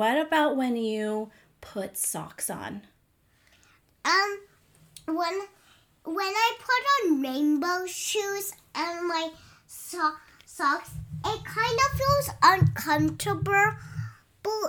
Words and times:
What 0.00 0.16
about 0.16 0.56
when 0.56 0.76
you 0.76 1.30
put 1.60 1.98
socks 1.98 2.48
on? 2.48 2.80
Um, 4.02 4.38
when 5.06 5.40
when 6.04 6.26
I 6.26 6.52
put 6.58 7.10
on 7.10 7.20
rainbow 7.20 7.84
shoes 7.86 8.54
and 8.74 9.06
my 9.06 9.28
so- 9.66 10.14
socks, 10.46 10.92
it 11.26 11.44
kind 11.44 11.78
of 11.84 11.98
feels 11.98 12.30
uncomfortable. 12.42 13.74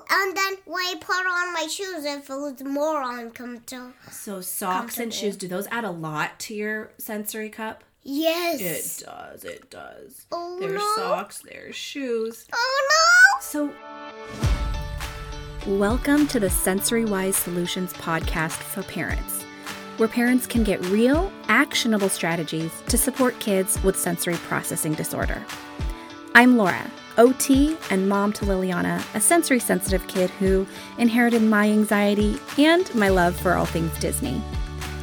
And 0.09 0.35
then 0.35 0.57
when 0.65 0.83
I 0.85 0.95
put 0.99 1.25
on 1.25 1.53
my 1.53 1.67
shoes, 1.69 2.03
it 2.03 2.25
feels 2.25 2.61
more 2.61 3.01
uncomfortable. 3.01 3.93
So 4.11 4.41
socks 4.41 4.97
and 4.97 5.13
shoes, 5.13 5.37
do 5.37 5.47
those 5.47 5.67
add 5.67 5.85
a 5.85 5.91
lot 5.91 6.39
to 6.39 6.53
your 6.53 6.91
sensory 6.97 7.47
cup? 7.49 7.85
Yes. 8.03 8.99
It 8.99 9.05
does. 9.05 9.45
It 9.45 9.69
does. 9.69 10.25
Oh, 10.29 10.57
there's 10.59 10.73
no. 10.73 10.93
socks, 10.97 11.41
there's 11.49 11.77
shoes. 11.77 12.47
Oh 12.51 12.89
no! 12.89 13.41
So, 13.41 13.73
welcome 15.67 16.25
to 16.25 16.39
the 16.39 16.49
Sensory 16.49 17.05
Wise 17.05 17.35
Solutions 17.35 17.93
podcast 17.93 18.53
for 18.53 18.81
parents, 18.81 19.43
where 19.97 20.09
parents 20.09 20.47
can 20.47 20.63
get 20.63 20.83
real, 20.87 21.31
actionable 21.49 22.09
strategies 22.09 22.81
to 22.87 22.97
support 22.97 23.39
kids 23.39 23.81
with 23.83 23.95
sensory 23.95 24.33
processing 24.33 24.95
disorder. 24.95 25.45
I'm 26.33 26.57
Laura, 26.57 26.89
OT 27.19 27.77
and 27.91 28.09
mom 28.09 28.33
to 28.33 28.45
Liliana, 28.45 29.03
a 29.13 29.19
sensory 29.19 29.59
sensitive 29.59 30.07
kid 30.07 30.31
who 30.31 30.65
inherited 30.97 31.43
my 31.43 31.69
anxiety 31.69 32.39
and 32.57 32.93
my 32.95 33.09
love 33.09 33.35
for 33.35 33.53
all 33.53 33.67
things 33.67 33.95
Disney. 33.99 34.41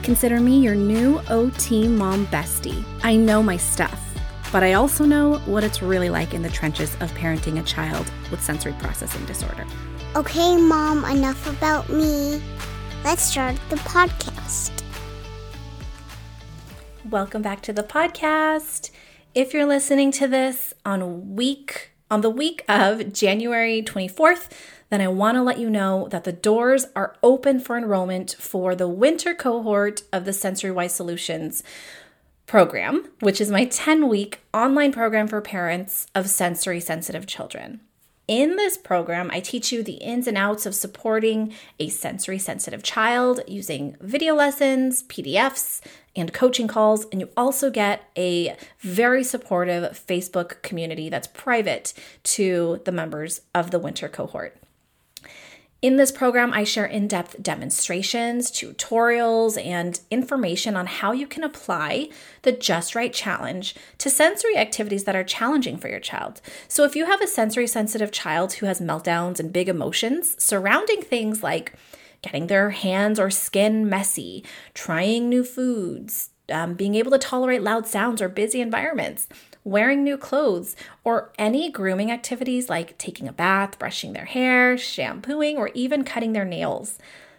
Consider 0.03 0.41
me 0.41 0.59
your 0.59 0.75
new 0.75 1.21
OT 1.29 1.87
mom 1.87 2.27
bestie. 2.27 2.85
I 3.05 3.15
know 3.15 3.45
my 3.45 3.59
stuff, 3.59 4.05
but 4.51 4.65
I 4.65 4.73
also 4.73 5.05
know 5.05 5.39
what 5.41 5.63
it's 5.63 5.83
really 5.83 6.11
like 6.11 6.35
in 6.35 6.43
the 6.43 6.51
trenches 6.51 6.95
of 6.97 7.13
parenting 7.13 7.61
a 7.61 7.63
child 7.63 8.11
with 8.33 8.43
sensory 8.43 8.75
processing 8.81 9.25
disorder. 9.27 9.65
Okay, 10.17 10.57
Mom, 10.57 11.05
enough 11.05 11.47
about 11.47 11.91
me. 11.91 12.41
Let's 13.05 13.23
start 13.23 13.57
the 13.69 13.77
podcast. 13.77 14.83
Welcome 17.11 17.43
back 17.43 17.61
to 17.63 17.75
the 17.75 17.83
podcast. 17.83 18.91
If 19.35 19.53
you're 19.53 19.67
listening 19.67 20.11
to 20.13 20.27
this 20.27 20.73
on 20.85 21.35
week 21.35 21.91
on 22.11 22.23
the 22.23 22.31
week 22.31 22.65
of 22.71 23.13
January 23.13 23.83
24th, 23.83 24.51
then 24.89 25.03
I 25.03 25.09
want 25.09 25.37
to 25.37 25.43
let 25.43 25.59
you 25.59 25.69
know 25.69 26.09
that 26.11 26.25
the 26.25 26.33
doors 26.33 26.87
are 26.97 27.15
open 27.23 27.61
for 27.61 27.77
enrollment 27.77 28.35
for 28.39 28.75
the 28.75 28.89
winter 28.89 29.35
cohort 29.35 30.05
of 30.11 30.25
the 30.25 30.33
Sensory 30.33 30.71
Wise 30.71 30.95
Solutions 30.95 31.63
program, 32.47 33.11
which 33.21 33.43
is 33.43 33.51
my 33.51 33.67
10 33.67 34.09
week 34.09 34.41
online 34.55 34.91
program 34.91 35.29
for 35.29 35.43
parents 35.43 36.07
of 36.15 36.31
sensory 36.31 36.81
sensitive 36.81 37.27
children. 37.27 37.81
In 38.29 38.57
this 38.57 38.77
program, 38.77 39.31
I 39.33 39.41
teach 39.41 39.73
you 39.73 39.83
the 39.83 39.95
ins 39.95 40.27
and 40.27 40.37
outs 40.37 40.67
of 40.67 40.75
supporting 40.75 41.55
a 41.81 41.89
sensory 41.89 42.39
sensitive 42.39 42.83
child 42.83 43.41
using 43.49 43.97
video 44.03 44.35
lessons, 44.35 45.03
PDFs, 45.05 45.81
and 46.15 46.31
coaching 46.31 46.69
calls. 46.69 47.07
And 47.11 47.23
you 47.23 47.31
also 47.39 47.71
get 47.71 48.03
a 48.19 48.55
very 48.81 49.25
supportive 49.25 50.05
Facebook 50.07 50.61
community 50.61 51.09
that's 51.09 51.27
private 51.29 51.95
to 52.25 52.83
the 52.85 52.93
members 52.93 53.41
of 53.55 53.71
the 53.71 53.79
winter 53.79 54.11
cohort. 54.11 54.58
In 55.81 55.97
this 55.97 56.11
program, 56.11 56.53
I 56.53 56.65
share 56.65 56.87
in 56.87 57.07
depth 57.07 57.41
demonstrations, 57.41 58.51
tutorials, 58.51 59.65
and 59.65 60.01
information 60.11 60.75
on 60.75 60.87
how 60.87 61.13
you 61.13 61.25
can 61.25 61.45
apply 61.45 62.09
the 62.43 62.51
Just 62.51 62.97
Right 62.97 63.13
Challenge 63.13 63.77
to 63.99 64.11
sensory 64.11 64.57
activities 64.57 65.05
that 65.05 65.15
are 65.15 65.23
challenging 65.23 65.77
for 65.77 65.89
your 65.89 66.01
child. 66.01 66.41
So, 66.67 66.83
if 66.83 66.97
you 66.97 67.07
have 67.07 67.21
a 67.21 67.29
sensory 67.29 67.69
sensitive 67.69 68.11
child 68.11 68.55
who 68.55 68.67
has 68.67 68.81
meltdowns 68.81 69.39
and 69.39 69.53
big 69.53 69.69
emotions 69.69 70.35
surrounding 70.43 71.01
things 71.01 71.45
like 71.45 71.75
getting 72.23 72.49
their 72.49 72.71
hands 72.71 73.21
or 73.21 73.31
skin 73.31 73.89
messy, 73.89 74.45
trying 74.75 75.29
new 75.29 75.45
foods, 75.45 76.31
um, 76.51 76.75
being 76.75 76.97
able 76.97 77.13
to 77.13 77.19
tolerate 77.19 77.63
loud 77.63 77.87
sounds 77.87 78.21
or 78.21 78.29
busy 78.29 78.61
environments, 78.61 79.29
wearing 79.69 80.03
new 80.03 80.17
clothes, 80.17 80.75
or 81.05 81.33
any 81.39 81.71
grooming 81.71 82.11
activities 82.11 82.69
like 82.69 82.97
taking 82.99 83.29
a 83.29 83.33
bath, 83.33 83.79
brushing 83.79 84.13
their 84.13 84.25
hair, 84.25 84.79
shampooing, 84.79 85.57
or 85.57 85.71
even 85.75 86.05
cutting 86.05 86.33
their 86.33 86.45
nails, 86.45 86.99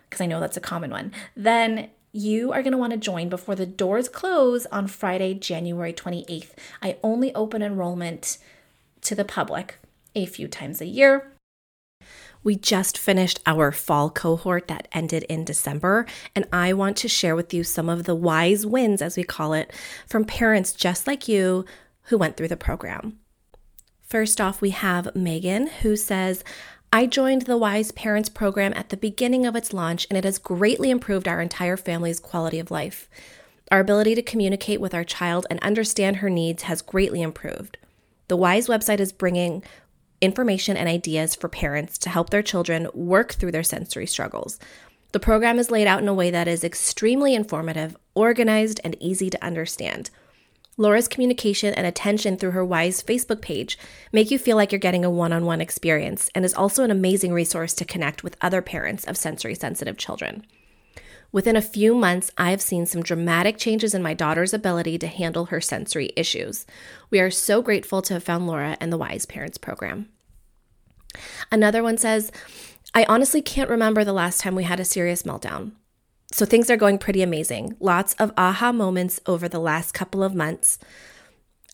because 0.10 0.22
I 0.22 0.28
know 0.28 0.40
that's 0.40 0.58
a 0.58 0.62
common 0.62 0.92
one, 0.92 1.12
then 1.36 1.90
you 2.12 2.52
are 2.52 2.64
going 2.64 2.72
to 2.72 2.78
want 2.78 2.92
to 2.92 2.98
join 2.98 3.30
before 3.30 3.56
the 3.56 3.66
doors 3.66 4.10
close 4.10 4.66
on 4.68 4.88
Friday, 4.88 5.34
January 5.34 5.94
28th. 5.94 6.52
I 6.82 6.98
only 7.04 7.34
open 7.36 7.62
enrollment 7.62 8.38
to 9.02 9.16
the 9.16 9.26
public 9.26 9.80
a 10.16 10.26
few 10.26 10.48
times 10.48 10.82
a 10.82 10.86
year. 10.86 11.32
We 12.44 12.56
just 12.56 12.98
finished 12.98 13.42
our 13.46 13.72
fall 13.72 14.10
cohort 14.10 14.70
that 14.70 14.88
ended 14.92 15.24
in 15.24 15.44
December, 15.44 16.06
and 16.36 16.48
I 16.54 16.74
want 16.74 16.96
to 16.98 17.08
share 17.08 17.36
with 17.36 17.54
you 17.54 17.64
some 17.64 17.90
of 17.90 18.06
the 18.06 18.16
wise 18.16 18.66
wins, 18.66 19.02
as 19.02 19.18
we 19.18 19.24
call 19.24 19.54
it, 19.54 19.74
from 20.08 20.26
parents 20.26 20.74
just 20.74 21.06
like 21.06 21.28
you 21.28 21.66
who 22.10 22.18
went 22.18 22.38
through 22.38 22.48
the 22.48 22.58
program. 22.58 23.18
First 24.02 24.42
off, 24.42 24.62
we 24.62 24.72
have 24.72 25.16
Megan 25.16 25.68
who 25.68 25.96
says, 25.96 26.44
I 26.92 27.06
joined 27.06 27.44
the 27.44 27.58
Wise 27.58 27.92
Parents 27.92 28.30
program 28.30 28.74
at 28.76 28.90
the 28.90 28.98
beginning 28.98 29.46
of 29.46 29.56
its 29.56 29.74
launch, 29.74 30.08
and 30.10 30.18
it 30.18 30.24
has 30.24 30.40
greatly 30.40 30.90
improved 30.90 31.28
our 31.28 31.40
entire 31.40 31.78
family's 31.78 32.20
quality 32.20 32.58
of 32.58 32.72
life. 32.72 33.08
Our 33.72 33.80
ability 33.80 34.16
to 34.16 34.24
communicate 34.24 34.82
with 34.82 34.96
our 34.96 35.04
child 35.04 35.46
and 35.52 35.60
understand 35.60 36.18
her 36.18 36.30
needs 36.32 36.64
has 36.64 36.82
greatly 36.82 37.22
improved. 37.22 37.78
The 38.28 38.38
Wise 38.38 38.68
website 38.68 39.00
is 39.00 39.12
bringing 39.12 39.62
information 40.20 40.76
and 40.76 40.90
ideas 40.90 41.36
for 41.36 41.48
parents 41.48 42.00
to 42.00 42.10
help 42.10 42.32
their 42.32 42.42
children 42.42 42.88
work 42.96 43.34
through 43.34 43.52
their 43.52 43.64
sensory 43.64 44.08
struggles. 44.08 44.60
The 45.12 45.20
program 45.20 45.60
is 45.60 45.70
laid 45.70 45.86
out 45.86 46.02
in 46.02 46.08
a 46.08 46.14
way 46.16 46.32
that 46.32 46.48
is 46.48 46.64
extremely 46.64 47.36
informative, 47.36 47.96
organized, 48.16 48.80
and 48.84 48.98
easy 49.00 49.30
to 49.30 49.44
understand. 49.46 50.10
Laura's 50.80 51.10
communication 51.10 51.74
and 51.74 51.86
attention 51.86 52.38
through 52.38 52.52
her 52.52 52.64
Wise 52.64 53.04
Facebook 53.04 53.42
page 53.42 53.78
make 54.14 54.32
you 54.32 54.40
feel 54.40 54.56
like 54.56 54.72
you're 54.72 54.80
getting 54.80 55.04
a 55.04 55.10
one 55.10 55.34
on 55.34 55.46
one 55.46 55.60
experience 55.60 56.30
and 56.34 56.46
is 56.46 56.54
also 56.54 56.86
an 56.86 56.90
amazing 56.90 57.34
resource 57.34 57.74
to 57.74 57.84
connect 57.84 58.24
with 58.24 58.38
other 58.40 58.62
parents 58.62 59.04
of 59.04 59.18
sensory 59.18 59.54
sensitive 59.54 59.98
children. 59.98 60.46
Within 61.34 61.58
a 61.58 61.62
few 61.62 61.94
months, 61.94 62.32
I 62.38 62.52
have 62.52 62.62
seen 62.62 62.86
some 62.86 63.04
dramatic 63.04 63.58
changes 63.58 63.94
in 63.94 64.02
my 64.02 64.14
daughter's 64.14 64.54
ability 64.54 64.98
to 65.00 65.08
handle 65.08 65.48
her 65.48 65.60
sensory 65.60 66.14
issues. 66.16 66.66
We 67.10 67.20
are 67.20 67.30
so 67.30 67.62
grateful 67.62 68.02
to 68.04 68.14
have 68.14 68.24
found 68.24 68.48
Laura 68.48 68.78
and 68.80 68.92
the 68.92 68.98
Wise 68.98 69.26
Parents 69.26 69.58
program. 69.58 70.08
Another 71.52 71.84
one 71.84 71.98
says, 71.98 72.32
I 72.94 73.06
honestly 73.10 73.42
can't 73.42 73.70
remember 73.70 74.06
the 74.06 74.14
last 74.14 74.40
time 74.40 74.56
we 74.56 74.64
had 74.64 74.80
a 74.80 74.86
serious 74.86 75.24
meltdown. 75.24 75.74
So 76.32 76.46
things 76.46 76.70
are 76.70 76.78
going 76.78 77.00
pretty 77.00 77.22
amazing. 77.22 77.76
Lots 77.80 78.14
of 78.16 78.32
aha 78.38 78.72
moments 78.72 79.20
over 79.26 79.50
the 79.50 79.60
last 79.60 79.94
couple 79.94 80.24
of 80.24 80.36
months. 80.36 80.78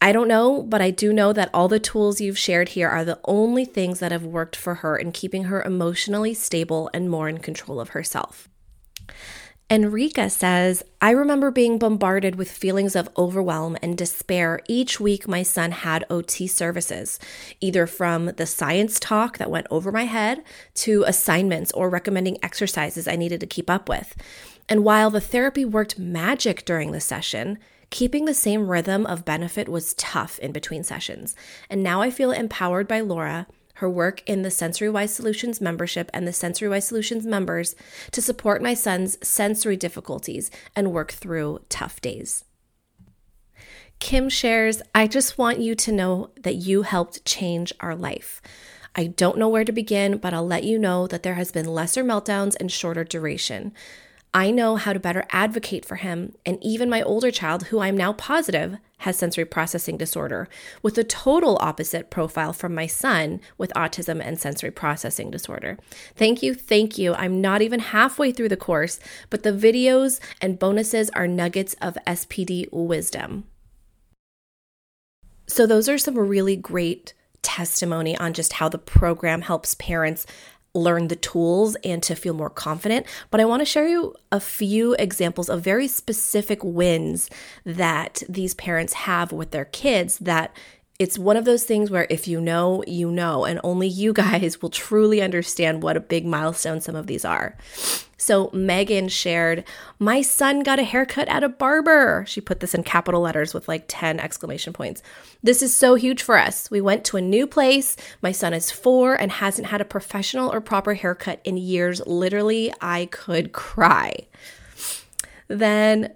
I 0.01 0.11
don't 0.11 0.27
know, 0.27 0.61
but 0.61 0.81
I 0.81 0.91
do 0.91 1.11
know 1.11 1.33
that 1.33 1.49
all 1.53 1.67
the 1.67 1.79
tools 1.79 2.21
you've 2.21 2.37
shared 2.37 2.69
here 2.69 2.89
are 2.89 3.05
the 3.05 3.19
only 3.25 3.65
things 3.65 3.99
that 3.99 4.11
have 4.11 4.23
worked 4.23 4.55
for 4.55 4.75
her 4.75 4.97
in 4.97 5.11
keeping 5.11 5.45
her 5.45 5.61
emotionally 5.63 6.33
stable 6.33 6.89
and 6.93 7.09
more 7.09 7.27
in 7.27 7.39
control 7.39 7.79
of 7.79 7.89
herself. 7.89 8.49
Enrica 9.67 10.29
says, 10.29 10.83
I 11.01 11.09
remember 11.09 11.49
being 11.49 11.79
bombarded 11.79 12.35
with 12.35 12.51
feelings 12.51 12.95
of 12.95 13.09
overwhelm 13.17 13.75
and 13.81 13.97
despair 13.97 14.59
each 14.67 14.99
week 14.99 15.27
my 15.27 15.41
son 15.41 15.71
had 15.71 16.05
OT 16.07 16.45
services, 16.45 17.19
either 17.61 17.87
from 17.87 18.27
the 18.27 18.45
science 18.45 18.99
talk 18.99 19.39
that 19.39 19.49
went 19.49 19.65
over 19.71 19.91
my 19.91 20.03
head 20.03 20.43
to 20.75 21.03
assignments 21.07 21.71
or 21.71 21.89
recommending 21.89 22.37
exercises 22.43 23.07
I 23.07 23.15
needed 23.15 23.39
to 23.39 23.47
keep 23.47 23.67
up 23.67 23.89
with. 23.89 24.15
And 24.69 24.83
while 24.83 25.09
the 25.09 25.19
therapy 25.19 25.65
worked 25.65 25.97
magic 25.97 26.63
during 26.63 26.91
the 26.91 27.01
session, 27.01 27.57
keeping 27.89 28.25
the 28.25 28.35
same 28.35 28.69
rhythm 28.69 29.07
of 29.07 29.25
benefit 29.25 29.67
was 29.67 29.95
tough 29.95 30.37
in 30.39 30.51
between 30.51 30.83
sessions. 30.83 31.35
And 31.71 31.81
now 31.81 32.01
I 32.01 32.11
feel 32.11 32.29
empowered 32.29 32.87
by 32.87 32.99
Laura 32.99 33.47
her 33.75 33.89
work 33.89 34.23
in 34.25 34.41
the 34.41 34.51
Sensory 34.51 34.89
Wise 34.89 35.13
Solutions 35.13 35.59
membership 35.59 36.09
and 36.13 36.27
the 36.27 36.33
Sensory 36.33 36.69
Wise 36.69 36.87
Solutions 36.87 37.25
members 37.25 37.75
to 38.11 38.21
support 38.21 38.61
my 38.61 38.73
son's 38.73 39.17
sensory 39.25 39.77
difficulties 39.77 40.49
and 40.75 40.91
work 40.91 41.11
through 41.11 41.59
tough 41.69 42.01
days. 42.01 42.45
Kim 43.99 44.29
shares, 44.29 44.81
I 44.93 45.07
just 45.07 45.37
want 45.37 45.59
you 45.59 45.75
to 45.75 45.91
know 45.91 46.31
that 46.41 46.55
you 46.55 46.83
helped 46.83 47.25
change 47.25 47.73
our 47.79 47.95
life. 47.95 48.41
I 48.95 49.07
don't 49.07 49.37
know 49.37 49.49
where 49.49 49.65
to 49.65 49.71
begin, 49.71 50.17
but 50.17 50.33
I'll 50.33 50.47
let 50.47 50.63
you 50.63 50.79
know 50.79 51.05
that 51.07 51.23
there 51.23 51.33
has 51.33 51.51
been 51.51 51.65
lesser 51.65 52.03
meltdowns 52.03 52.55
and 52.59 52.71
shorter 52.71 53.03
duration. 53.03 53.73
I 54.35 54.51
know 54.51 54.75
how 54.75 54.91
to 54.91 54.99
better 54.99 55.25
advocate 55.29 55.85
for 55.85 55.95
him, 55.95 56.35
and 56.45 56.61
even 56.61 56.89
my 56.89 57.01
older 57.01 57.31
child, 57.31 57.67
who 57.67 57.79
I'm 57.79 57.95
now 57.95 58.11
positive 58.11 58.77
has 58.97 59.17
sensory 59.17 59.45
processing 59.45 59.95
disorder, 59.95 60.49
with 60.81 60.97
a 60.97 61.05
total 61.05 61.57
opposite 61.61 62.09
profile 62.09 62.51
from 62.51 62.75
my 62.75 62.85
son 62.85 63.39
with 63.57 63.71
autism 63.77 64.21
and 64.21 64.37
sensory 64.37 64.71
processing 64.71 65.31
disorder. 65.31 65.77
Thank 66.17 66.43
you, 66.43 66.53
thank 66.53 66.97
you. 66.97 67.13
I'm 67.13 67.39
not 67.39 67.61
even 67.61 67.79
halfway 67.79 68.33
through 68.33 68.49
the 68.49 68.57
course, 68.57 68.99
but 69.29 69.43
the 69.43 69.53
videos 69.53 70.19
and 70.41 70.59
bonuses 70.59 71.09
are 71.11 71.27
nuggets 71.27 71.73
of 71.81 71.97
SPD 72.05 72.67
wisdom. 72.73 73.45
So, 75.47 75.65
those 75.65 75.87
are 75.87 75.97
some 75.97 76.17
really 76.17 76.57
great 76.57 77.13
testimony 77.41 78.17
on 78.17 78.33
just 78.33 78.53
how 78.53 78.67
the 78.67 78.79
program 78.79 79.43
helps 79.43 79.75
parents 79.75 80.25
learn 80.75 81.07
the 81.07 81.15
tools 81.15 81.75
and 81.83 82.03
to 82.03 82.15
feel 82.15 82.33
more 82.33 82.49
confident. 82.49 83.07
But 83.31 83.41
I 83.41 83.45
want 83.45 83.61
to 83.61 83.65
share 83.65 83.87
you 83.87 84.13
a 84.31 84.39
few 84.39 84.93
examples 84.99 85.49
of 85.49 85.61
very 85.61 85.87
specific 85.87 86.63
wins 86.63 87.29
that 87.65 88.21
these 88.29 88.53
parents 88.53 88.93
have 88.93 89.31
with 89.31 89.51
their 89.51 89.65
kids 89.65 90.19
that 90.19 90.55
it's 90.97 91.19
one 91.19 91.35
of 91.35 91.45
those 91.45 91.65
things 91.65 91.91
where 91.91 92.07
if 92.09 92.27
you 92.27 92.39
know, 92.39 92.83
you 92.87 93.11
know, 93.11 93.43
and 93.43 93.59
only 93.63 93.87
you 93.87 94.13
guys 94.13 94.61
will 94.61 94.69
truly 94.69 95.21
understand 95.21 95.83
what 95.83 95.97
a 95.97 96.01
big 96.01 96.25
milestone 96.25 96.79
some 96.79 96.95
of 96.95 97.07
these 97.07 97.25
are. 97.25 97.57
So 98.17 98.49
Megan 98.53 99.09
shared, 99.09 99.65
My 99.99 100.21
son 100.21 100.63
got 100.63 100.79
a 100.79 100.83
haircut 100.83 101.27
at 101.27 101.43
a 101.43 101.49
barber. 101.49 102.23
She 102.27 102.39
put 102.39 102.61
this 102.61 102.73
in 102.73 102.83
capital 102.83 103.21
letters 103.21 103.53
with 103.53 103.67
like 103.67 103.85
10 103.87 104.21
exclamation 104.21 104.71
points. 104.71 105.03
This 105.43 105.61
is 105.61 105.75
so 105.75 105.95
huge 105.95 106.23
for 106.23 106.37
us. 106.37 106.71
We 106.71 106.79
went 106.79 107.03
to 107.05 107.17
a 107.17 107.21
new 107.21 107.45
place. 107.45 107.97
My 108.21 108.31
son 108.31 108.53
is 108.53 108.71
four 108.71 109.15
and 109.15 109.31
hasn't 109.31 109.67
had 109.67 109.81
a 109.81 109.85
professional 109.85 110.51
or 110.51 110.61
proper 110.61 110.93
haircut 110.93 111.41
in 111.43 111.57
years. 111.57 112.01
Literally, 112.07 112.73
I 112.79 113.07
could 113.07 113.51
cry. 113.51 114.27
Then 115.49 116.13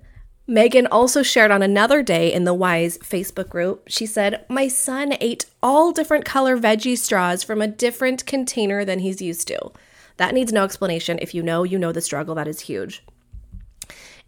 Megan 0.49 0.87
also 0.87 1.21
shared 1.21 1.51
on 1.51 1.61
another 1.61 2.01
day 2.01 2.33
in 2.33 2.43
the 2.43 2.55
Wise 2.55 2.97
Facebook 2.97 3.49
group. 3.49 3.83
She 3.87 4.07
said, 4.07 4.43
My 4.49 4.67
son 4.67 5.13
ate 5.21 5.45
all 5.61 5.91
different 5.91 6.25
color 6.25 6.57
veggie 6.57 6.97
straws 6.97 7.43
from 7.43 7.61
a 7.61 7.67
different 7.67 8.25
container 8.25 8.83
than 8.83 8.97
he's 8.97 9.21
used 9.21 9.47
to. 9.49 9.71
That 10.17 10.33
needs 10.33 10.51
no 10.51 10.63
explanation. 10.63 11.19
If 11.21 11.35
you 11.35 11.43
know, 11.43 11.61
you 11.61 11.77
know 11.77 11.91
the 11.91 12.01
struggle. 12.01 12.33
That 12.33 12.47
is 12.47 12.61
huge. 12.61 13.03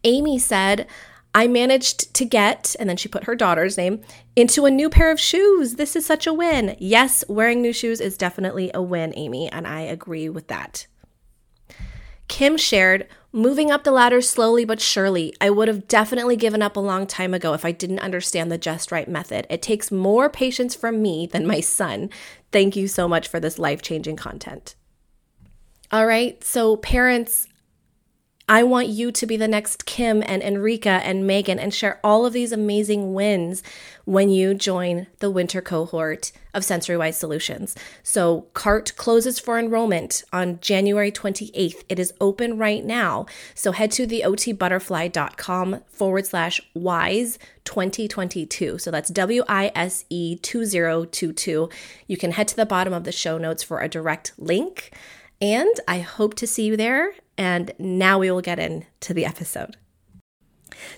Amy 0.04 0.38
said, 0.38 0.86
I 1.34 1.48
managed 1.48 2.14
to 2.14 2.24
get, 2.24 2.76
and 2.80 2.88
then 2.88 2.98
she 2.98 3.10
put 3.10 3.24
her 3.24 3.36
daughter's 3.36 3.76
name, 3.76 4.02
into 4.36 4.66
a 4.66 4.72
new 4.72 4.92
pair 4.92 5.10
of 5.10 5.20
shoes. 5.20 5.78
This 5.78 5.96
is 5.96 6.06
such 6.06 6.28
a 6.28 6.34
win. 6.34 6.76
Yes, 6.78 7.24
wearing 7.30 7.64
new 7.64 7.74
shoes 7.74 8.00
is 8.00 8.16
definitely 8.16 8.70
a 8.76 8.82
win, 8.82 9.12
Amy, 9.16 9.52
and 9.52 9.66
I 9.66 9.82
agree 9.82 10.30
with 10.30 10.50
that. 10.50 10.86
Kim 12.28 12.58
shared, 12.58 13.08
moving 13.31 13.72
up 13.72 13.83
the 13.83 13.92
ladder 13.92 14.22
slowly 14.22 14.66
but 14.66 14.81
surely. 14.81 15.33
I 15.39 15.50
would 15.50 15.68
have 15.68 15.88
definitely 15.88 16.36
given 16.36 16.62
up 16.62 16.75
a 16.75 16.81
long 16.81 17.07
time 17.07 17.33
ago 17.33 17.54
if 17.54 17.63
I 17.63 17.72
didn't 17.72 18.00
understand 18.00 18.51
the 18.51 18.57
just 18.57 18.92
right 18.92 19.07
method. 19.07 19.48
It 19.50 19.62
takes 19.62 19.92
more 19.92 20.30
patience 20.30 20.75
from 20.75 21.01
me 21.01 21.28
than 21.28 21.48
my 21.48 21.60
son. 21.60 22.10
Thank 22.51 22.75
you 22.75 22.88
so 22.88 23.07
much 23.07 23.28
for 23.28 23.39
this 23.39 23.60
life 23.60 23.81
changing 23.81 24.18
content. 24.18 24.75
All 25.92 26.06
right, 26.06 26.42
so 26.44 26.78
parents, 26.78 27.48
I 28.51 28.63
want 28.63 28.89
you 28.89 29.13
to 29.13 29.25
be 29.25 29.38
the 29.38 29.48
next 29.48 29.86
Kim 29.86 30.21
and 30.25 30.44
Enrica 30.44 31.00
and 31.06 31.25
Megan 31.25 31.57
and 31.57 31.74
share 31.74 32.01
all 32.03 32.25
of 32.25 32.33
these 32.33 32.51
amazing 32.51 33.13
wins 33.13 33.63
when 34.03 34.27
you 34.27 34.53
join 34.53 35.07
the 35.19 35.31
winter 35.31 35.62
cohort 35.62 36.33
of 36.53 36.63
SensoryWise 36.63 37.13
Solutions. 37.13 37.77
So, 38.03 38.48
CART 38.53 38.98
closes 38.98 39.39
for 39.39 39.57
enrollment 39.57 40.25
on 40.33 40.59
January 40.59 41.13
28th. 41.13 41.86
It 41.88 41.98
is 41.98 42.13
open 42.19 42.57
right 42.57 42.83
now. 42.83 43.25
So, 43.56 43.71
head 43.71 43.89
to 43.92 44.06
the 44.06 44.24
otbutterfly.com 44.25 45.83
forward 45.88 46.25
slash 46.25 46.59
wise 46.74 47.39
2022. 47.63 48.80
So, 48.80 48.92
that's 48.92 49.09
W 49.12 49.44
I 49.48 49.71
S 49.74 50.03
E 50.09 50.36
2022. 50.36 51.69
You 52.06 52.18
can 52.18 52.31
head 52.31 52.50
to 52.50 52.57
the 52.57 52.65
bottom 52.65 52.92
of 52.92 53.06
the 53.06 53.13
show 53.13 53.38
notes 53.38 53.63
for 53.63 53.80
a 53.80 53.88
direct 53.88 54.33
link. 54.38 54.92
And 55.39 55.74
I 55.88 56.00
hope 56.00 56.36
to 56.36 56.45
see 56.45 56.65
you 56.65 56.75
there. 56.75 57.13
And 57.42 57.72
now 57.80 58.20
we 58.20 58.30
will 58.30 58.42
get 58.42 58.60
into 58.60 59.16
the 59.16 59.26
episode. 59.26 59.76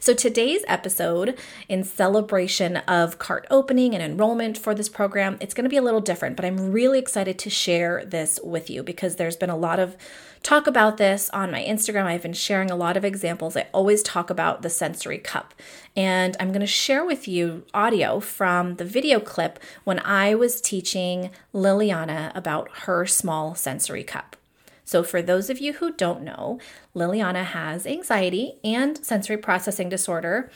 So, 0.01 0.13
today's 0.13 0.66
episode, 0.68 1.40
in 1.69 1.86
celebration 1.86 2.78
of 2.78 3.18
cart 3.18 3.48
opening 3.50 3.94
and 3.94 4.04
enrollment 4.04 4.57
for 4.57 4.75
this 4.75 4.90
program, 4.90 5.38
it's 5.40 5.54
going 5.54 5.63
to 5.63 5.69
be 5.69 5.78
a 5.78 5.81
little 5.81 6.01
different, 6.01 6.36
but 6.36 6.44
I'm 6.44 6.74
really 6.74 7.00
excited 7.00 7.40
to 7.40 7.50
share 7.50 8.04
this 8.04 8.42
with 8.44 8.69
you 8.69 8.84
because 8.84 9.16
there's 9.16 9.38
been 9.38 9.50
a 9.50 9.56
lot 9.56 9.80
of 9.80 9.95
talk 10.42 10.68
about 10.68 10.98
this 10.98 11.30
on 11.30 11.50
my 11.50 11.63
Instagram. 11.63 12.07
I've 12.07 12.24
been 12.24 12.34
sharing 12.34 12.69
a 12.69 12.75
lot 12.75 12.98
of 12.98 13.06
examples. 13.06 13.56
I 13.56 13.68
always 13.72 14.04
talk 14.04 14.30
about 14.30 14.63
the 14.63 14.69
sensory 14.69 15.19
cup, 15.19 15.54
and 15.96 16.36
I'm 16.42 16.50
going 16.50 16.60
to 16.60 16.68
share 16.68 17.06
with 17.06 17.25
you 17.25 17.63
audio 17.74 18.19
from 18.19 18.75
the 18.75 18.86
video 18.86 19.22
clip 19.22 19.60
when 19.86 20.00
I 20.00 20.36
was 20.36 20.60
teaching 20.60 21.30
Liliana 21.54 22.36
about 22.36 22.69
her 22.80 23.06
small 23.06 23.56
sensory 23.56 24.04
cup. 24.04 24.36
So, 24.85 25.03
for 25.03 25.21
those 25.21 25.50
of 25.50 25.59
you 25.59 25.74
who 25.74 25.94
don't 25.94 26.24
know, 26.24 26.59
Liliana 26.95 27.44
has 27.44 27.88
anxiety 27.88 28.59
and 28.63 28.97
sensory 29.03 29.38
processing 29.38 29.89
disorder, 29.89 30.51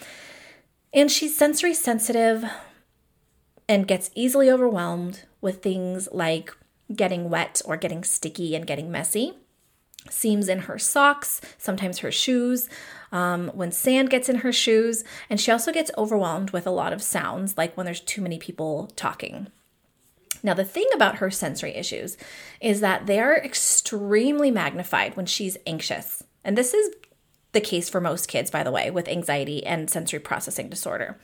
and 0.94 1.12
she's 1.12 1.38
sensory 1.38 1.74
sensitive 1.74 2.46
and 3.70 3.88
gets 3.88 4.12
easily 4.16 4.50
overwhelmed 4.50 5.24
with 5.42 5.62
things 5.62 6.08
like 6.12 6.56
getting 6.96 7.30
wet 7.30 7.62
or 7.66 7.78
getting 7.78 8.04
sticky 8.04 8.56
and 8.56 8.66
getting 8.66 8.92
messy. 8.92 9.34
Seams 10.10 10.48
in 10.48 10.60
her 10.60 10.80
socks, 10.80 11.42
sometimes 11.58 12.00
her 12.00 12.12
shoes, 12.12 12.70
um, 13.12 13.50
when 13.54 13.72
sand 13.72 14.10
gets 14.10 14.30
in 14.30 14.38
her 14.38 14.54
shoes, 14.54 15.04
and 15.30 15.40
she 15.40 15.52
also 15.52 15.74
gets 15.74 15.92
overwhelmed 15.98 16.52
with 16.52 16.66
a 16.66 16.72
lot 16.72 16.94
of 16.94 17.02
sounds, 17.02 17.58
like 17.58 17.76
when 17.76 17.86
there's 17.86 18.00
too 18.00 18.22
many 18.22 18.38
people 18.38 18.90
talking. 18.96 19.48
Now, 20.44 20.54
the 20.54 20.66
thing 20.66 20.88
about 20.94 21.18
her 21.18 21.32
sensory 21.32 21.76
issues 21.76 22.18
is 22.62 22.82
that 22.82 23.08
they're 23.08 23.38
extremely 23.38 24.52
magnified 24.52 25.16
when 25.16 25.26
she's 25.26 25.58
anxious. 25.66 26.24
And 26.44 26.58
this 26.58 26.74
is 26.74 26.96
the 27.52 27.62
case 27.62 27.90
for 27.90 28.02
most 28.02 28.28
kids, 28.28 28.52
by 28.52 28.64
the 28.64 28.72
way, 28.72 28.92
with 28.92 29.08
anxiety 29.08 29.66
and 29.66 29.90
sensory 29.90 30.20
processing 30.20 30.70
disorder. 30.70 31.20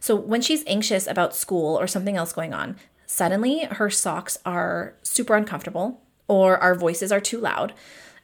So, 0.00 0.14
when 0.14 0.42
she's 0.42 0.64
anxious 0.66 1.06
about 1.06 1.34
school 1.34 1.78
or 1.78 1.86
something 1.86 2.16
else 2.16 2.32
going 2.32 2.54
on, 2.54 2.76
suddenly 3.06 3.64
her 3.64 3.90
socks 3.90 4.38
are 4.44 4.94
super 5.02 5.34
uncomfortable 5.34 6.02
or 6.28 6.58
our 6.58 6.74
voices 6.74 7.12
are 7.12 7.20
too 7.20 7.40
loud. 7.40 7.72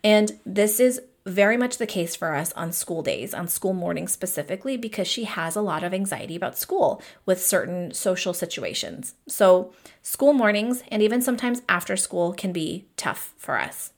And 0.04 0.40
this 0.44 0.80
is 0.80 1.00
very 1.24 1.56
much 1.56 1.78
the 1.78 1.86
case 1.86 2.16
for 2.16 2.34
us 2.34 2.52
on 2.52 2.72
school 2.72 3.02
days, 3.02 3.32
on 3.32 3.46
school 3.46 3.72
mornings 3.72 4.12
specifically, 4.12 4.76
because 4.76 5.06
she 5.06 5.24
has 5.24 5.54
a 5.54 5.62
lot 5.62 5.84
of 5.84 5.94
anxiety 5.94 6.36
about 6.36 6.58
school 6.58 7.00
with 7.26 7.44
certain 7.44 7.92
social 7.92 8.34
situations. 8.34 9.14
So, 9.28 9.72
school 10.02 10.32
mornings 10.32 10.82
and 10.90 11.02
even 11.02 11.22
sometimes 11.22 11.62
after 11.68 11.96
school 11.96 12.32
can 12.32 12.52
be 12.52 12.86
tough 12.96 13.34
for 13.36 13.58
us. 13.58 13.92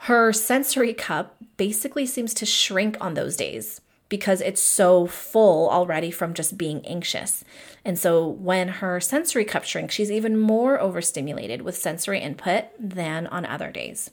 Her 0.00 0.32
sensory 0.32 0.92
cup 0.92 1.36
basically 1.56 2.06
seems 2.06 2.34
to 2.34 2.46
shrink 2.46 2.96
on 3.00 3.14
those 3.14 3.36
days 3.36 3.80
because 4.08 4.40
it's 4.40 4.62
so 4.62 5.06
full 5.06 5.68
already 5.68 6.10
from 6.10 6.34
just 6.34 6.56
being 6.56 6.86
anxious. 6.86 7.42
And 7.84 7.98
so 7.98 8.26
when 8.28 8.68
her 8.68 9.00
sensory 9.00 9.44
cup 9.44 9.64
shrinks, 9.64 9.94
she's 9.94 10.10
even 10.10 10.38
more 10.38 10.78
overstimulated 10.78 11.62
with 11.62 11.76
sensory 11.76 12.20
input 12.20 12.66
than 12.78 13.26
on 13.26 13.44
other 13.44 13.72
days. 13.72 14.10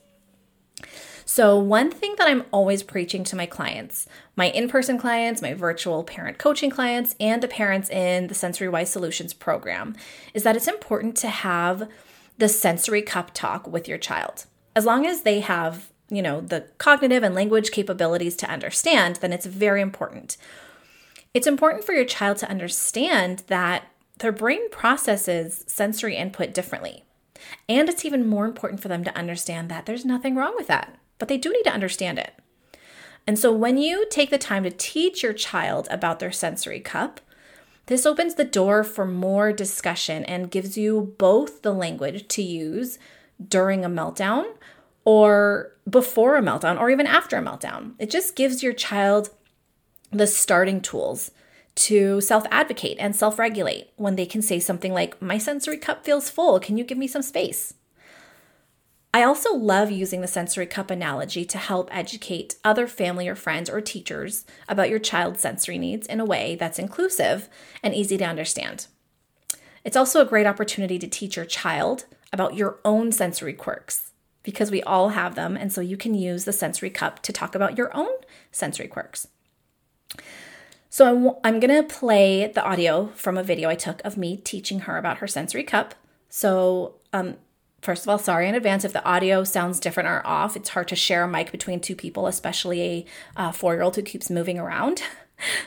So, 1.25 1.58
one 1.58 1.89
thing 1.89 2.15
that 2.18 2.27
I'm 2.27 2.46
always 2.51 2.84
preaching 2.84 3.24
to 3.25 3.36
my 3.36 3.46
clients, 3.46 4.08
my 4.36 4.50
in 4.50 4.68
person 4.68 4.98
clients, 4.98 5.42
my 5.42 5.53
virtual 5.53 6.03
parent 6.03 6.38
coaching 6.38 6.70
clients, 6.70 7.15
and 7.20 7.42
the 7.42 7.48
parents 7.48 7.89
in 7.89 8.27
the 8.27 8.34
Sensory 8.34 8.68
Wise 8.68 8.92
Solutions 8.92 9.34
program, 9.34 9.96
is 10.34 10.44
that 10.44 10.56
it's 10.56 10.68
important 10.68 11.15
to 11.18 11.30
have 11.30 11.89
the 12.38 12.50
sensory 12.50 13.01
cup 13.01 13.34
talk 13.34 13.68
with 13.68 13.88
your 13.88 13.98
child. 13.98 14.46
As 14.75 14.86
long 14.86 15.06
as 15.06 15.22
they 15.22 15.39
have, 15.39 15.92
you 16.10 16.22
know, 16.22 16.42
the 16.42 16.65
cognitive 16.77 17.24
and 17.24 17.36
language 17.36 17.72
capabilities 17.72 18.36
to 18.38 18.50
understand, 18.50 19.18
then 19.18 19.32
it's 19.32 19.46
very 19.46 19.82
important. 19.82 20.36
It's 21.34 21.48
important 21.48 21.84
for 21.84 21.94
your 21.94 22.06
child 22.06 22.38
to 22.38 22.50
understand 22.50 23.44
that 23.48 23.88
their 24.20 24.32
brain 24.32 24.70
processes 24.70 25.63
sensory 25.68 26.15
input 26.15 26.53
differently. 26.53 27.03
And 27.68 27.89
it's 27.89 28.06
even 28.06 28.27
more 28.27 28.46
important 28.46 28.82
for 28.82 28.88
them 28.88 29.03
to 29.03 29.18
understand 29.18 29.70
that 29.70 29.86
there's 29.86 30.06
nothing 30.06 30.36
wrong 30.36 30.53
with 30.56 30.68
that 30.68 30.98
but 31.20 31.27
they 31.27 31.38
do 31.38 31.51
need 31.51 31.63
to 31.63 31.74
understand 31.74 32.20
it. 32.20 32.34
And 33.25 33.39
so 33.39 33.51
when 33.53 33.77
you 33.77 34.05
take 34.10 34.29
the 34.29 34.38
time 34.38 34.63
to 34.63 34.72
teach 34.72 35.24
your 35.24 35.34
child 35.34 35.88
about 35.89 36.20
their 36.20 36.32
sensory 36.32 36.79
cup, 36.79 37.22
this 37.86 38.05
opens 38.05 38.36
the 38.36 38.46
door 38.46 38.84
for 38.84 39.05
more 39.05 39.51
discussion 39.51 40.24
and 40.25 40.51
gives 40.51 40.77
you 40.77 41.15
both 41.17 41.62
the 41.62 41.74
language 41.74 42.27
to 42.29 42.41
use 42.41 42.98
during 43.46 43.84
a 43.84 43.89
meltdown 43.89 44.46
or 45.05 45.72
before 45.89 46.38
a 46.38 46.41
meltdown 46.41 46.79
or 46.79 46.89
even 46.89 47.08
after 47.08 47.38
a 47.38 47.41
meltdown. 47.41 47.93
It 48.00 48.10
just 48.10 48.36
gives 48.36 48.63
your 48.63 48.74
child 48.74 49.29
the 50.12 50.27
starting 50.27 50.79
tools 50.79 51.32
to 51.75 52.22
self 52.22 52.46
advocate 52.51 52.98
and 53.00 53.15
self 53.15 53.39
regulate 53.39 53.89
when 53.96 54.15
they 54.15 54.25
can 54.25 54.41
say 54.41 54.60
something 54.60 54.93
like, 54.93 55.22
My 55.22 55.38
sensory 55.38 55.77
cup 55.77 56.05
feels 56.05 56.29
full. 56.29 56.60
Can 56.60 56.77
you 56.77 56.84
give 56.84 56.98
me 56.98 57.08
some 57.08 57.24
space? 57.24 57.74
I 59.15 59.24
also 59.24 59.53
love 59.53 59.91
using 59.91 60.22
the 60.22 60.27
sensory 60.27 60.65
cup 60.65 60.89
analogy 60.89 61.46
to 61.46 61.58
help 61.60 61.96
educate 61.96 62.55
other 62.63 62.88
family 62.88 63.27
or 63.27 63.36
friends 63.36 63.70
or 63.70 63.79
teachers 63.79 64.43
about 64.67 64.89
your 64.89 64.98
child's 64.98 65.41
sensory 65.41 65.77
needs 65.77 66.08
in 66.08 66.20
a 66.20 66.25
way 66.25 66.55
that's 66.55 66.79
inclusive 66.79 67.48
and 67.84 67.93
easy 67.93 68.17
to 68.17 68.25
understand. 68.25 68.88
It's 69.84 69.98
also 69.98 70.20
a 70.20 70.25
great 70.25 70.48
opportunity 70.48 70.98
to 70.98 71.08
teach 71.08 71.36
your 71.36 71.46
child 71.46 72.05
about 72.32 72.55
your 72.55 72.79
own 72.84 73.12
sensory 73.12 73.53
quirks 73.53 74.12
because 74.41 74.72
we 74.72 74.82
all 74.84 75.10
have 75.10 75.36
them, 75.36 75.55
and 75.55 75.72
so 75.72 75.79
you 75.79 75.96
can 75.96 76.15
use 76.15 76.46
the 76.46 76.51
sensory 76.51 76.89
cup 76.89 77.22
to 77.22 77.32
talk 77.32 77.53
about 77.53 77.77
your 77.77 77.96
own 77.96 78.12
sensory 78.51 78.88
quirks. 78.88 79.27
So 80.89 81.08
I'm, 81.10 81.36
I'm 81.43 81.60
gonna 81.60 81.84
play 81.84 82.48
the 82.48 82.63
audio 82.63 83.08
from 83.15 83.38
a 83.38 83.43
video 83.43 83.70
I 83.70 83.75
took 83.75 84.01
of 84.03 84.17
me 84.17 84.38
teaching 84.38 84.82
her 84.82 84.98
about 84.98 85.20
her 85.20 85.27
sensory 85.27 85.63
cup. 85.63 85.96
So 86.29 86.96
um, 87.13 87.36
First 87.84 88.04
of 88.04 88.10
all, 88.10 88.18
sorry 88.18 88.48
in 88.48 88.56
advance 88.56 88.86
if 88.86 88.94
the 88.94 89.04
audio 89.04 89.44
sounds 89.44 89.78
different 89.82 90.08
or 90.08 90.25
off. 90.25 90.56
It's 90.56 90.70
hard 90.70 90.88
to 90.88 90.96
share 90.96 91.25
a 91.25 91.28
mic 91.28 91.52
between 91.52 91.82
two 91.82 91.98
people, 91.98 92.28
especially 92.28 92.82
a 92.82 93.06
uh, 93.36 93.52
four 93.52 93.74
year 93.74 93.84
old 93.84 93.98
who 93.98 94.02
keeps 94.02 94.30
moving 94.30 94.58
around. 94.58 95.04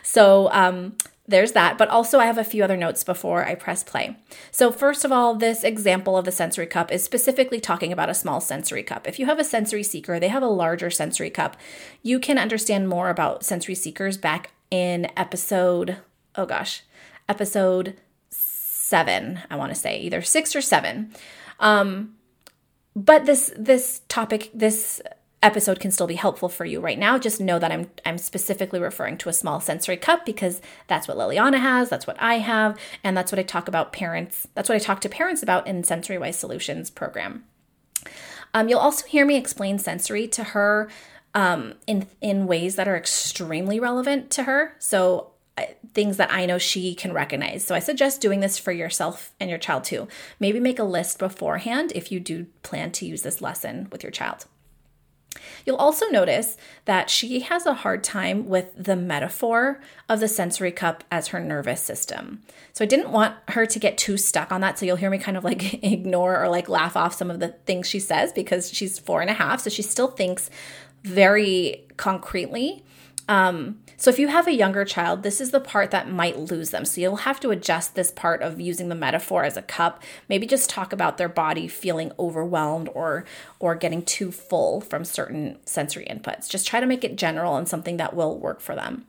So, 0.02 0.48
um, 0.52 0.96
there's 1.28 1.52
that. 1.52 1.76
But 1.76 1.88
also, 1.88 2.18
I 2.18 2.24
have 2.24 2.38
a 2.38 2.44
few 2.44 2.64
other 2.64 2.78
notes 2.78 3.04
before 3.04 3.44
I 3.44 3.54
press 3.54 3.84
play. 3.84 4.16
So, 4.50 4.70
first 4.70 5.04
of 5.04 5.12
all, 5.12 5.34
this 5.34 5.64
example 5.64 6.16
of 6.16 6.24
the 6.24 6.32
sensory 6.32 6.66
cup 6.66 6.90
is 6.90 7.04
specifically 7.04 7.60
talking 7.60 7.92
about 7.92 8.08
a 8.08 8.14
small 8.14 8.40
sensory 8.40 8.82
cup. 8.82 9.06
If 9.06 9.18
you 9.18 9.26
have 9.26 9.38
a 9.38 9.44
sensory 9.44 9.82
seeker, 9.82 10.18
they 10.18 10.28
have 10.28 10.42
a 10.42 10.48
larger 10.48 10.88
sensory 10.88 11.28
cup. 11.28 11.58
You 12.02 12.18
can 12.18 12.38
understand 12.38 12.88
more 12.88 13.10
about 13.10 13.44
sensory 13.44 13.74
seekers 13.74 14.16
back 14.16 14.52
in 14.70 15.10
episode, 15.16 15.98
oh 16.36 16.46
gosh, 16.46 16.82
episode 17.28 17.98
seven, 18.30 19.40
I 19.50 19.56
want 19.56 19.74
to 19.74 19.78
say, 19.78 19.98
either 20.00 20.22
six 20.22 20.56
or 20.56 20.62
seven. 20.62 21.12
Um, 21.60 22.16
but 22.94 23.26
this 23.26 23.52
this 23.56 24.02
topic, 24.08 24.50
this 24.54 25.00
episode 25.42 25.78
can 25.78 25.90
still 25.90 26.06
be 26.06 26.14
helpful 26.14 26.48
for 26.48 26.64
you 26.64 26.80
right 26.80 26.98
now. 26.98 27.18
Just 27.18 27.40
know 27.40 27.58
that 27.58 27.70
I'm 27.70 27.90
I'm 28.04 28.18
specifically 28.18 28.80
referring 28.80 29.18
to 29.18 29.28
a 29.28 29.32
small 29.32 29.60
sensory 29.60 29.96
cup 29.96 30.26
because 30.26 30.60
that's 30.88 31.06
what 31.06 31.16
Liliana 31.16 31.60
has, 31.60 31.88
that's 31.88 32.06
what 32.06 32.20
I 32.20 32.38
have, 32.38 32.78
and 33.04 33.16
that's 33.16 33.30
what 33.30 33.38
I 33.38 33.42
talk 33.42 33.68
about 33.68 33.92
parents. 33.92 34.48
That's 34.54 34.68
what 34.68 34.76
I 34.76 34.80
talk 34.80 35.00
to 35.02 35.08
parents 35.08 35.42
about 35.42 35.66
in 35.66 35.84
Sensory 35.84 36.18
Wise 36.18 36.38
Solutions 36.38 36.90
program. 36.90 37.44
Um, 38.54 38.68
you'll 38.68 38.78
also 38.78 39.06
hear 39.06 39.26
me 39.26 39.36
explain 39.36 39.78
sensory 39.78 40.26
to 40.28 40.42
her 40.44 40.88
um, 41.34 41.74
in 41.86 42.06
in 42.20 42.46
ways 42.46 42.76
that 42.76 42.88
are 42.88 42.96
extremely 42.96 43.78
relevant 43.78 44.30
to 44.32 44.44
her. 44.44 44.74
So 44.78 45.32
Uh, 45.58 45.64
things 45.94 46.18
that 46.18 46.30
I 46.30 46.44
know 46.44 46.58
she 46.58 46.94
can 46.94 47.14
recognize. 47.14 47.64
So 47.64 47.74
I 47.74 47.78
suggest 47.78 48.20
doing 48.20 48.40
this 48.40 48.58
for 48.58 48.72
yourself 48.72 49.32
and 49.40 49.48
your 49.48 49.58
child 49.58 49.84
too. 49.84 50.08
Maybe 50.38 50.60
make 50.60 50.78
a 50.78 50.84
list 50.84 51.18
beforehand 51.18 51.92
if 51.94 52.12
you 52.12 52.20
do 52.20 52.46
plan 52.62 52.92
to 52.92 53.06
use 53.06 53.22
this 53.22 53.40
lesson 53.40 53.88
with 53.90 54.02
your 54.02 54.12
child. 54.12 54.44
You'll 55.64 55.76
also 55.76 56.06
notice 56.06 56.56
that 56.84 57.10
she 57.10 57.40
has 57.40 57.66
a 57.66 57.74
hard 57.74 58.04
time 58.04 58.46
with 58.46 58.70
the 58.76 58.96
metaphor 58.96 59.80
of 60.08 60.20
the 60.20 60.28
sensory 60.28 60.72
cup 60.72 61.04
as 61.10 61.28
her 61.28 61.40
nervous 61.40 61.80
system. 61.80 62.42
So 62.72 62.84
I 62.84 62.88
didn't 62.88 63.10
want 63.10 63.34
her 63.48 63.66
to 63.66 63.78
get 63.78 63.98
too 63.98 64.16
stuck 64.16 64.52
on 64.52 64.60
that. 64.60 64.78
So 64.78 64.86
you'll 64.86 64.96
hear 64.96 65.10
me 65.10 65.18
kind 65.18 65.36
of 65.36 65.44
like 65.44 65.74
ignore 65.84 66.40
or 66.42 66.48
like 66.48 66.68
laugh 66.68 66.96
off 66.96 67.14
some 67.14 67.30
of 67.30 67.40
the 67.40 67.48
things 67.48 67.88
she 67.88 68.00
says 68.00 68.32
because 68.32 68.72
she's 68.72 68.98
four 68.98 69.20
and 69.20 69.30
a 69.30 69.34
half. 69.34 69.60
So 69.60 69.70
she 69.70 69.82
still 69.82 70.08
thinks 70.08 70.50
very 71.02 71.84
concretely 71.96 72.84
um, 73.28 73.80
so 73.96 74.10
if 74.10 74.18
you 74.18 74.28
have 74.28 74.46
a 74.46 74.52
younger 74.52 74.84
child, 74.84 75.22
this 75.22 75.40
is 75.40 75.50
the 75.50 75.60
part 75.60 75.90
that 75.90 76.10
might 76.10 76.38
lose 76.38 76.70
them. 76.70 76.84
So 76.84 77.00
you'll 77.00 77.16
have 77.16 77.40
to 77.40 77.50
adjust 77.50 77.94
this 77.94 78.10
part 78.10 78.42
of 78.42 78.60
using 78.60 78.88
the 78.88 78.94
metaphor 78.94 79.44
as 79.44 79.56
a 79.56 79.62
cup. 79.62 80.02
Maybe 80.28 80.46
just 80.46 80.70
talk 80.70 80.92
about 80.92 81.18
their 81.18 81.28
body 81.28 81.66
feeling 81.66 82.12
overwhelmed 82.18 82.88
or 82.94 83.24
or 83.58 83.74
getting 83.74 84.02
too 84.02 84.30
full 84.30 84.80
from 84.80 85.04
certain 85.04 85.58
sensory 85.64 86.06
inputs. 86.08 86.48
Just 86.48 86.66
try 86.66 86.78
to 86.78 86.86
make 86.86 87.04
it 87.04 87.16
general 87.16 87.56
and 87.56 87.68
something 87.68 87.96
that 87.96 88.14
will 88.14 88.38
work 88.38 88.60
for 88.60 88.74
them. 88.74 89.06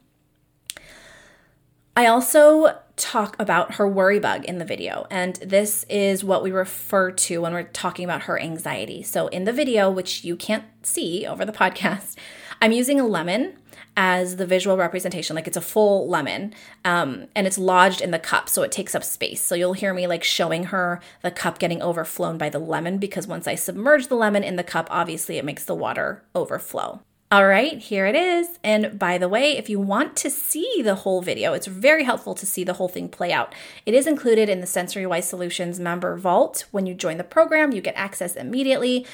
I 1.95 2.05
also 2.05 2.77
talk 2.95 3.35
about 3.39 3.75
her 3.75 3.87
worry 3.87 4.19
bug 4.19 4.45
in 4.45 4.59
the 4.59 4.65
video, 4.65 5.07
and 5.09 5.35
this 5.37 5.83
is 5.89 6.23
what 6.23 6.43
we 6.43 6.51
refer 6.51 7.09
to 7.11 7.41
when 7.41 7.53
we're 7.53 7.63
talking 7.63 8.05
about 8.05 8.23
her 8.23 8.39
anxiety. 8.39 9.01
So, 9.01 9.27
in 9.29 9.45
the 9.45 9.51
video, 9.51 9.89
which 9.89 10.23
you 10.23 10.35
can't 10.35 10.65
see 10.83 11.25
over 11.25 11.43
the 11.43 11.51
podcast, 11.63 12.15
I'm 12.61 12.71
using 12.71 12.99
a 12.99 13.05
lemon 13.05 13.57
as 13.97 14.35
the 14.35 14.45
visual 14.45 14.77
representation 14.77 15.35
like 15.35 15.47
it's 15.47 15.57
a 15.57 15.61
full 15.61 16.07
lemon 16.07 16.53
um, 16.85 17.25
and 17.35 17.47
it's 17.47 17.57
lodged 17.57 17.99
in 17.99 18.11
the 18.11 18.19
cup 18.19 18.47
so 18.47 18.61
it 18.61 18.71
takes 18.71 18.95
up 18.95 19.03
space 19.03 19.41
so 19.41 19.55
you'll 19.55 19.73
hear 19.73 19.93
me 19.93 20.07
like 20.07 20.23
showing 20.23 20.65
her 20.65 21.01
the 21.23 21.31
cup 21.31 21.59
getting 21.59 21.81
overflown 21.81 22.37
by 22.37 22.47
the 22.47 22.59
lemon 22.59 22.99
because 22.99 23.27
once 23.27 23.47
i 23.47 23.55
submerge 23.55 24.07
the 24.07 24.15
lemon 24.15 24.43
in 24.43 24.55
the 24.55 24.63
cup 24.63 24.87
obviously 24.91 25.37
it 25.37 25.43
makes 25.43 25.65
the 25.65 25.75
water 25.75 26.23
overflow 26.33 27.01
all 27.29 27.45
right, 27.45 27.77
here 27.77 28.05
it 28.05 28.15
is. 28.15 28.57
And 28.63 28.97
by 28.97 29.17
the 29.17 29.27
way, 29.27 29.57
if 29.57 29.69
you 29.69 29.81
want 29.81 30.15
to 30.15 30.29
see 30.29 30.81
the 30.81 30.95
whole 30.95 31.21
video, 31.21 31.51
it's 31.51 31.67
very 31.67 32.05
helpful 32.05 32.33
to 32.35 32.45
see 32.45 32.63
the 32.63 32.75
whole 32.75 32.87
thing 32.87 33.09
play 33.09 33.33
out. 33.33 33.53
It 33.85 33.93
is 33.93 34.07
included 34.07 34.47
in 34.47 34.61
the 34.61 34.65
Sensory 34.65 35.05
Wise 35.05 35.27
Solutions 35.27 35.77
member 35.77 36.15
vault. 36.15 36.63
When 36.71 36.85
you 36.85 36.93
join 36.93 37.17
the 37.17 37.25
program, 37.25 37.73
you 37.73 37.81
get 37.81 37.95
access 37.97 38.37
immediately. 38.37 39.05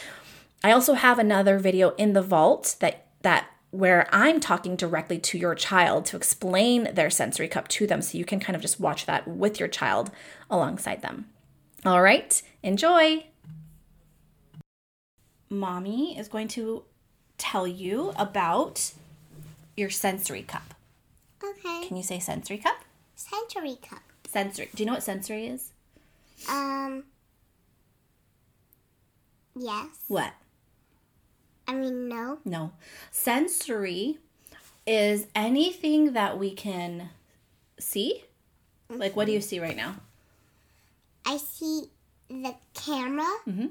I 0.64 0.72
also 0.72 0.94
have 0.94 1.18
another 1.18 1.58
video 1.58 1.96
in 1.96 2.14
the 2.14 2.22
vault 2.22 2.76
that 2.82 3.08
that 3.24 3.48
where 3.74 4.08
I'm 4.12 4.40
talking 4.40 4.76
directly 4.76 5.18
to 5.18 5.38
your 5.38 5.56
child 5.56 6.06
to 6.06 6.16
explain 6.16 6.94
their 6.94 7.10
sensory 7.10 7.48
cup 7.48 7.68
to 7.70 7.88
them 7.88 8.04
so 8.04 8.20
you 8.20 8.24
can 8.24 8.40
kind 8.40 8.56
of 8.56 8.62
just 8.62 8.80
watch 8.80 9.08
that 9.08 9.28
with 9.28 9.60
your 9.60 9.68
child 9.68 10.12
alongside 10.48 11.02
them. 11.02 11.26
All 11.84 12.04
right, 12.04 12.40
enjoy. 12.62 13.26
Mommy 15.50 16.16
is 16.16 16.28
going 16.28 16.48
to 16.50 16.84
tell 17.40 17.66
you 17.66 18.14
about 18.16 18.94
your 19.76 19.90
sensory 19.90 20.44
cup. 20.44 20.76
Okay. 21.44 21.88
Can 21.88 21.98
you 21.98 22.04
say 22.04 22.20
sensory 22.20 22.60
cup? 22.60 22.78
Sensory 23.16 23.80
cup. 23.82 24.04
Sensory. 24.28 24.70
Do 24.76 24.84
you 24.84 24.86
know 24.86 24.94
what 24.94 25.04
sensory 25.04 25.48
is? 25.48 25.72
Um. 26.48 27.06
Yes. 29.56 29.88
What? 30.08 30.34
I 31.68 31.74
mean, 31.74 32.10
no. 32.10 32.40
No. 32.46 32.72
Sensory 33.12 34.18
is 34.86 35.28
anything 35.36 36.14
that 36.14 36.38
we 36.38 36.52
can 36.52 37.10
see. 37.80 38.26
Like, 38.90 39.16
what 39.16 39.26
do 39.26 39.32
you 39.32 39.42
see 39.42 39.60
right 39.60 39.78
now? 39.78 39.96
I 41.26 41.38
see 41.38 41.86
the 42.30 42.56
camera. 42.74 43.24
Mm-hmm. 43.48 43.68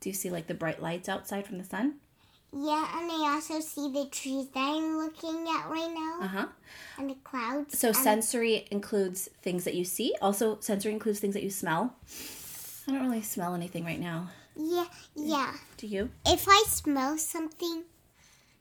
Do 0.00 0.08
you 0.08 0.14
see 0.14 0.30
like 0.30 0.46
the 0.46 0.54
bright 0.54 0.82
lights 0.82 1.08
outside 1.08 1.46
from 1.46 1.58
the 1.58 1.64
sun? 1.64 1.94
Yeah, 2.54 2.86
and 2.98 3.10
I 3.10 3.32
also 3.34 3.60
see 3.60 3.90
the 3.90 4.06
trees 4.10 4.48
that 4.48 4.60
I'm 4.60 4.98
looking 4.98 5.46
at 5.48 5.70
right 5.70 5.90
now. 5.94 6.18
Uh 6.20 6.28
huh. 6.28 6.46
And 6.98 7.10
the 7.10 7.16
clouds. 7.24 7.78
So 7.78 7.92
sensory 7.92 8.66
includes 8.70 9.30
things 9.42 9.64
that 9.64 9.74
you 9.74 9.84
see. 9.84 10.14
Also, 10.20 10.58
sensory 10.60 10.92
includes 10.92 11.18
things 11.18 11.34
that 11.34 11.42
you 11.42 11.50
smell. 11.50 11.94
I 12.86 12.92
don't 12.92 13.02
really 13.02 13.22
smell 13.22 13.54
anything 13.54 13.84
right 13.84 14.00
now. 14.00 14.28
Yeah, 14.56 14.86
yeah. 15.14 15.54
Do 15.76 15.86
you? 15.86 16.10
If 16.26 16.46
I 16.48 16.64
smell 16.66 17.18
something, 17.18 17.84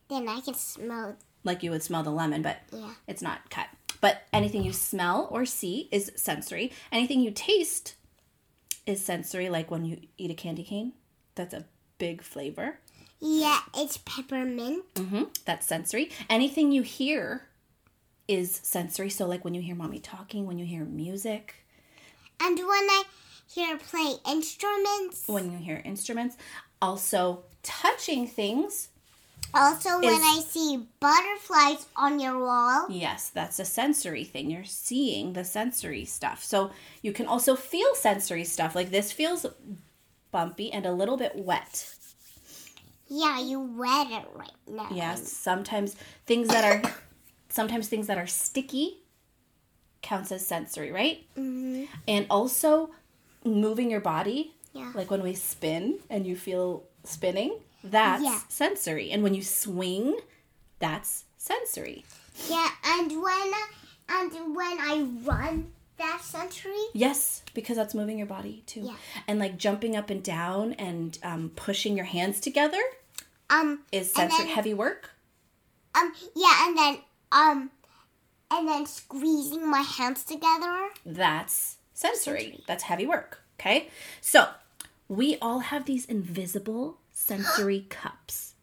then 0.10 0.28
I 0.30 0.42
can 0.42 0.54
smell. 0.54 1.18
Like 1.44 1.64
you 1.64 1.72
would 1.72 1.84
smell 1.84 2.04
the 2.04 2.12
lemon, 2.12 2.42
but 2.42 2.58
Yeah. 2.72 2.94
it's 3.08 3.22
not 3.22 3.50
cut. 3.50 3.68
But 4.00 4.24
anything 4.34 4.64
you 4.64 4.74
smell 4.74 5.28
or 5.32 5.46
see 5.46 5.88
is 5.92 6.12
sensory. 6.16 6.72
Anything 6.92 7.20
you 7.22 7.32
taste 7.32 7.96
is 8.86 9.04
sensory, 9.06 9.50
like 9.50 9.70
when 9.70 9.86
you 9.86 10.02
eat 10.18 10.32
a 10.32 10.36
candy 10.36 10.64
cane. 10.64 10.94
That's 11.36 11.54
a 11.54 11.66
big 11.98 12.22
flavor. 12.24 12.80
Yeah, 13.20 13.60
it's 13.76 13.98
peppermint. 13.98 14.84
hmm 14.98 15.24
That's 15.46 15.68
sensory. 15.68 16.10
Anything 16.30 16.72
you 16.72 16.82
hear 16.82 17.48
is 18.28 18.60
sensory. 18.64 19.10
So, 19.10 19.28
like 19.28 19.44
when 19.46 19.54
you 19.54 19.62
hear 19.62 19.76
mommy 19.76 20.00
talking, 20.00 20.46
when 20.48 20.58
you 20.58 20.66
hear 20.66 20.84
music, 20.86 21.56
And 22.40 22.58
when 22.58 22.68
I 22.68 23.04
hear 23.54 23.78
play 23.78 24.16
instruments, 24.28 25.24
when 25.28 25.52
you 25.52 25.58
hear 25.58 25.82
instruments, 25.86 26.38
also 26.82 27.44
touching 27.64 28.28
things. 28.28 28.90
also 29.54 30.00
when 30.00 30.22
I 30.22 30.42
see 30.48 30.88
butterflies 31.00 31.86
on 31.96 32.20
your 32.20 32.40
wall. 32.40 32.88
Yes, 32.90 33.30
that's 33.30 33.60
a 33.60 33.66
sensory 33.66 34.24
thing. 34.24 34.50
You're 34.50 34.64
seeing 34.64 35.34
the 35.34 35.44
sensory 35.44 36.06
stuff. 36.06 36.44
So, 36.44 36.72
you 37.02 37.12
can 37.12 37.28
also 37.28 37.56
feel 37.56 37.94
sensory 37.96 38.46
stuff. 38.46 38.76
Like 38.76 38.92
this 38.92 39.12
feels 39.12 39.46
bumpy 40.32 40.72
and 40.72 40.86
a 40.86 40.92
little 40.94 41.18
bit 41.18 41.36
wet. 41.36 41.94
Yeah, 43.10 43.42
you 43.42 43.60
wet 43.60 44.08
it 44.10 44.26
right 44.34 44.56
now. 44.66 44.88
Yes, 44.94 45.30
sometimes 45.30 45.96
things 46.26 46.48
that 46.48 46.64
are 46.64 46.92
sometimes 47.50 47.90
things 47.90 48.08
that 48.08 48.18
are 48.18 48.28
sticky 48.28 49.00
counts 50.02 50.32
as 50.32 50.48
sensory, 50.48 50.92
right? 50.92 51.26
hmm 51.36 51.84
And 52.08 52.26
also 52.30 52.92
moving 53.44 53.90
your 53.92 54.02
body, 54.02 54.54
Yeah. 54.74 54.92
like 54.96 55.10
when 55.12 55.22
we 55.24 55.34
spin 55.34 56.00
and 56.10 56.26
you 56.28 56.36
feel 56.36 56.84
spinning, 57.04 57.60
that's 57.84 58.24
Yeah. 58.24 58.40
sensory. 58.50 59.12
And 59.12 59.24
when 59.24 59.34
you 59.34 59.44
swing, 59.44 60.20
that's 60.80 61.26
sensory. 61.38 62.06
Yeah, 62.50 62.70
and 62.84 63.22
when 63.22 63.52
and 64.10 64.56
when 64.56 64.78
I 64.80 65.02
run, 65.24 65.72
that's 65.98 66.26
sensory. 66.26 66.84
Yes, 66.94 67.44
because 67.54 67.78
that's 67.78 67.94
moving 67.94 68.18
your 68.18 68.28
body 68.28 68.64
too. 68.66 68.82
Yeah. 68.82 68.96
And 69.28 69.40
like 69.40 69.58
jumping 69.58 69.96
up 69.96 70.10
and 70.10 70.22
down 70.24 70.74
and 70.74 71.18
um, 71.24 71.52
pushing 71.56 71.96
your 71.96 72.06
hands 72.06 72.40
together 72.42 72.82
Um, 73.50 73.84
is 73.92 74.12
sensory 74.12 74.46
then- 74.46 74.56
heavy 74.56 74.74
work. 74.74 75.12
um, 75.96 76.14
yeah, 76.36 76.68
and 76.68 76.78
then 76.78 76.98
um, 77.32 77.72
and 78.50 78.68
then 78.68 78.86
squeezing 78.86 79.66
my 79.70 79.82
hands 79.82 80.24
together. 80.26 80.90
That's. 81.06 81.78
Sensory. 82.02 82.64
That's 82.66 82.82
heavy 82.82 83.06
work. 83.06 83.44
Okay. 83.60 83.90
So 84.22 84.48
we 85.08 85.38
all 85.40 85.60
have 85.60 85.86
these 85.86 86.06
invisible 86.06 86.98
sensory 87.14 87.86
cups. 87.90 88.56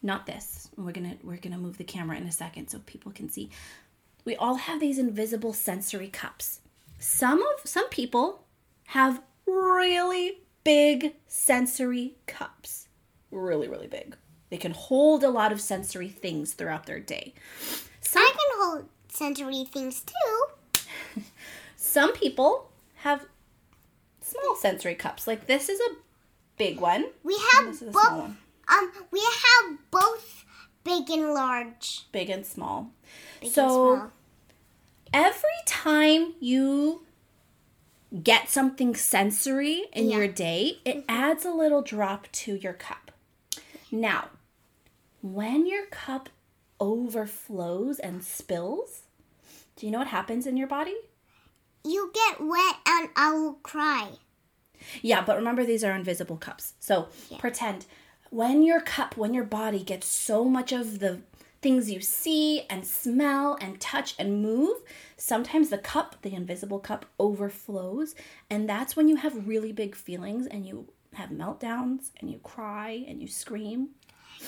Not 0.00 0.26
this. 0.26 0.68
We're 0.76 0.92
gonna 0.92 1.16
we're 1.24 1.38
gonna 1.38 1.58
move 1.58 1.76
the 1.76 1.82
camera 1.82 2.16
in 2.16 2.22
a 2.22 2.30
second 2.30 2.68
so 2.68 2.78
people 2.86 3.10
can 3.10 3.28
see. 3.28 3.50
We 4.24 4.36
all 4.36 4.54
have 4.54 4.78
these 4.78 4.96
invisible 4.96 5.54
sensory 5.54 6.06
cups. 6.06 6.60
Some 7.00 7.42
of 7.42 7.68
some 7.68 7.88
people 7.88 8.44
have 8.86 9.22
really 9.44 10.38
big 10.62 11.14
sensory 11.26 12.14
cups. 12.28 12.86
Really, 13.32 13.66
really 13.66 13.88
big. 13.88 14.16
They 14.50 14.56
can 14.56 14.70
hold 14.70 15.24
a 15.24 15.30
lot 15.30 15.50
of 15.50 15.60
sensory 15.60 16.10
things 16.10 16.52
throughout 16.52 16.86
their 16.86 17.00
day. 17.00 17.34
Some, 18.00 18.22
I 18.22 18.30
can 18.30 18.60
hold 18.60 18.88
sensory 19.08 19.64
things 19.64 20.02
too. 20.02 20.35
Some 21.86 22.12
people 22.12 22.70
have 22.96 23.26
small 24.20 24.56
sensory 24.56 24.94
cups. 24.94 25.26
Like 25.26 25.46
this 25.46 25.68
is 25.68 25.80
a 25.80 25.94
big 26.58 26.80
one. 26.80 27.06
We 27.22 27.38
have 27.52 27.80
both. 27.92 28.30
Um, 28.68 28.92
we 29.12 29.20
have 29.20 29.78
both 29.90 30.44
big 30.84 31.08
and 31.10 31.32
large. 31.32 32.06
Big 32.12 32.28
and 32.30 32.44
small. 32.44 32.90
Big 33.40 33.50
so 33.52 33.92
and 33.92 33.98
small. 34.00 34.10
every 35.12 35.60
time 35.66 36.34
you 36.40 37.02
get 38.22 38.48
something 38.48 38.94
sensory 38.94 39.84
in 39.92 40.08
Yeah. 40.10 40.16
your 40.18 40.28
day, 40.28 40.80
it 40.84 41.04
adds 41.08 41.44
a 41.44 41.50
little 41.52 41.82
drop 41.82 42.30
to 42.32 42.56
your 42.56 42.72
cup. 42.72 43.12
Now, 43.92 44.30
when 45.22 45.66
your 45.66 45.86
cup 45.86 46.28
overflows 46.80 47.98
and 47.98 48.24
spills, 48.24 49.02
do 49.76 49.86
you 49.86 49.92
know 49.92 49.98
what 49.98 50.08
happens 50.08 50.46
in 50.46 50.56
your 50.56 50.66
body? 50.68 50.96
You 51.86 52.10
get 52.14 52.40
wet 52.40 52.76
and 52.86 53.08
I 53.16 53.32
will 53.32 53.54
cry. 53.62 54.10
Yeah, 55.02 55.22
but 55.24 55.36
remember 55.36 55.64
these 55.64 55.84
are 55.84 55.92
invisible 55.94 56.36
cups. 56.36 56.74
So 56.80 57.08
pretend 57.38 57.86
when 58.30 58.62
your 58.62 58.80
cup, 58.80 59.16
when 59.16 59.32
your 59.34 59.44
body 59.44 59.82
gets 59.82 60.06
so 60.06 60.44
much 60.44 60.72
of 60.72 60.98
the 60.98 61.20
things 61.62 61.90
you 61.90 62.00
see 62.00 62.62
and 62.68 62.86
smell 62.86 63.56
and 63.60 63.80
touch 63.80 64.14
and 64.18 64.42
move, 64.42 64.76
sometimes 65.16 65.70
the 65.70 65.78
cup, 65.78 66.16
the 66.22 66.34
invisible 66.34 66.78
cup, 66.78 67.06
overflows. 67.18 68.14
And 68.50 68.68
that's 68.68 68.94
when 68.96 69.08
you 69.08 69.16
have 69.16 69.48
really 69.48 69.72
big 69.72 69.94
feelings 69.96 70.46
and 70.46 70.66
you 70.66 70.88
have 71.14 71.30
meltdowns 71.30 72.10
and 72.20 72.30
you 72.30 72.38
cry 72.38 73.04
and 73.08 73.22
you 73.22 73.28
scream 73.28 73.88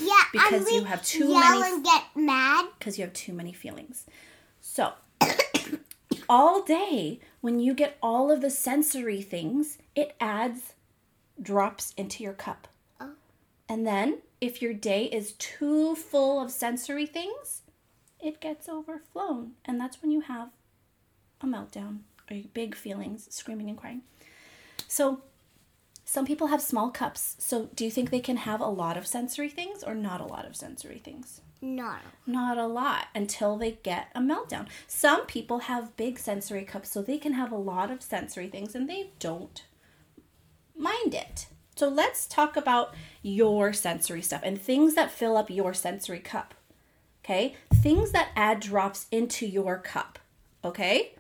Yeah, 0.01 0.13
Because 0.33 0.67
we 0.67 0.75
you 0.77 0.85
have 0.85 1.03
too 1.05 1.29
yell 1.29 1.61
many- 1.61 1.75
and 1.75 1.85
get 1.85 2.05
mad. 2.15 2.67
because 2.79 2.99
you 2.99 3.05
have 3.05 3.15
too 3.15 3.33
many 3.33 3.53
feelings. 3.55 4.05
So, 4.61 4.93
all 6.29 6.63
day, 6.63 7.21
when 7.41 7.61
you 7.61 7.75
get 7.75 7.97
all 8.03 8.31
of 8.31 8.41
the 8.41 8.51
sensory 8.51 9.23
things, 9.23 9.79
it 9.95 10.15
adds 10.21 10.75
drops 11.41 11.95
into 11.97 12.23
your 12.23 12.33
cup. 12.33 12.69
Oh. 13.01 13.13
And 13.69 13.87
then, 13.87 14.19
if 14.41 14.61
your 14.61 14.75
day 14.75 15.05
is 15.05 15.33
too 15.33 15.95
full 15.95 16.41
of 16.41 16.51
sensory 16.51 17.07
things, 17.07 17.63
it 18.21 18.41
gets 18.41 18.69
overflown. 18.69 19.53
And 19.65 19.81
that's 19.81 20.03
when 20.03 20.11
you 20.11 20.21
have 20.21 20.51
a 21.41 21.47
meltdown 21.47 22.01
or 22.31 22.37
big 22.53 22.75
feelings, 22.75 23.29
screaming 23.31 23.69
and 23.69 23.79
crying. 23.79 24.03
So, 24.87 25.23
some 26.05 26.25
people 26.25 26.47
have 26.49 26.63
small 26.63 26.91
cups. 26.91 27.37
So, 27.39 27.69
do 27.75 27.85
you 27.85 27.91
think 27.91 28.11
they 28.11 28.21
can 28.21 28.39
have 28.39 28.61
a 28.61 28.67
lot 28.67 28.97
of 28.97 29.07
sensory 29.07 29.49
things 29.49 29.83
or 29.83 29.95
not 29.95 30.21
a 30.21 30.27
lot 30.27 30.47
of 30.47 30.57
sensory 30.57 30.99
things? 30.99 31.41
No. 31.61 31.97
Not 32.27 32.57
a 32.59 32.67
lot 32.67 33.09
until 33.15 33.57
they 33.57 33.79
get 33.83 34.09
a 34.15 34.21
meltdown. 34.21 34.69
Some 34.87 35.27
people 35.27 35.61
have 35.61 35.97
big 35.97 36.19
sensory 36.19 36.65
cups, 36.65 36.91
so 36.91 37.03
they 37.03 37.19
can 37.19 37.33
have 37.33 37.51
a 37.51 37.57
lot 37.57 37.91
of 37.91 38.03
sensory 38.03 38.49
things 38.49 38.75
and 38.75 38.89
they 38.89 39.11
don't 39.19 39.65
mind 40.77 41.15
it. 41.15 41.47
So 41.75 41.89
let's 41.89 42.27
talk 42.27 42.57
about 42.57 42.95
your 43.23 43.73
sensory 43.73 44.23
stuff 44.23 44.43
and 44.45 44.61
things 44.61 44.95
that 44.95 45.11
fill 45.11 45.37
up 45.37 45.51
your 45.51 45.75
sensory 45.75 46.19
cup. 46.21 46.55
Okay? 47.25 47.57
Things 47.75 48.13
that 48.13 48.31
add 48.35 48.61
drops 48.61 49.07
into 49.11 49.47
your 49.47 49.79
cup. 49.79 50.19
Okay? 50.65 51.13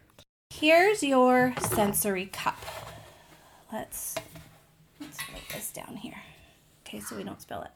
Here's 0.50 1.02
your 1.02 1.54
sensory 1.61 2.26
cup. 2.26 2.59
Let's 3.73 4.14
let's 5.00 5.18
write 5.30 5.49
this 5.52 5.71
down 5.71 5.97
here. 5.97 6.23
Okay, 6.87 7.00
so 7.00 7.16
we 7.16 7.23
don't 7.23 7.40
spill 7.40 7.62
it. 7.62 7.71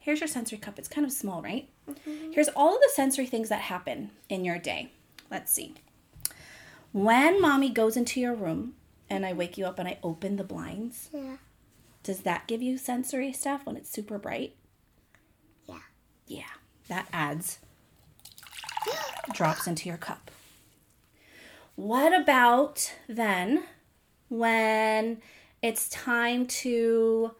Here's 0.00 0.20
your 0.20 0.28
sensory 0.28 0.58
cup. 0.58 0.78
It's 0.78 0.88
kind 0.88 1.06
of 1.06 1.12
small, 1.12 1.42
right? 1.42 1.68
Mm-hmm. 1.88 2.32
Here's 2.32 2.48
all 2.48 2.74
of 2.74 2.80
the 2.80 2.90
sensory 2.94 3.26
things 3.26 3.48
that 3.50 3.60
happen 3.60 4.10
in 4.28 4.44
your 4.44 4.58
day. 4.58 4.90
Let's 5.30 5.52
see. 5.52 5.74
When 6.92 7.40
mommy 7.40 7.70
goes 7.70 7.96
into 7.96 8.18
your 8.20 8.34
room 8.34 8.74
and 9.08 9.24
I 9.24 9.32
wake 9.32 9.56
you 9.58 9.66
up 9.66 9.78
and 9.78 9.86
I 9.86 9.98
open 10.02 10.36
the 10.36 10.44
blinds, 10.44 11.10
Yeah. 11.12 11.36
does 12.02 12.20
that 12.20 12.46
give 12.48 12.62
you 12.62 12.78
sensory 12.78 13.32
stuff 13.32 13.64
when 13.66 13.76
it's 13.76 13.90
super 13.90 14.18
bright? 14.18 14.56
Yeah. 15.68 15.78
Yeah, 16.26 16.50
that 16.88 17.06
adds 17.12 17.58
drops 19.32 19.66
into 19.66 19.88
your 19.88 19.98
cup. 19.98 20.30
What 21.76 22.18
about 22.18 22.92
then 23.08 23.64
when 24.28 25.20
it's 25.62 25.88
time 25.90 26.46
to 26.46 27.32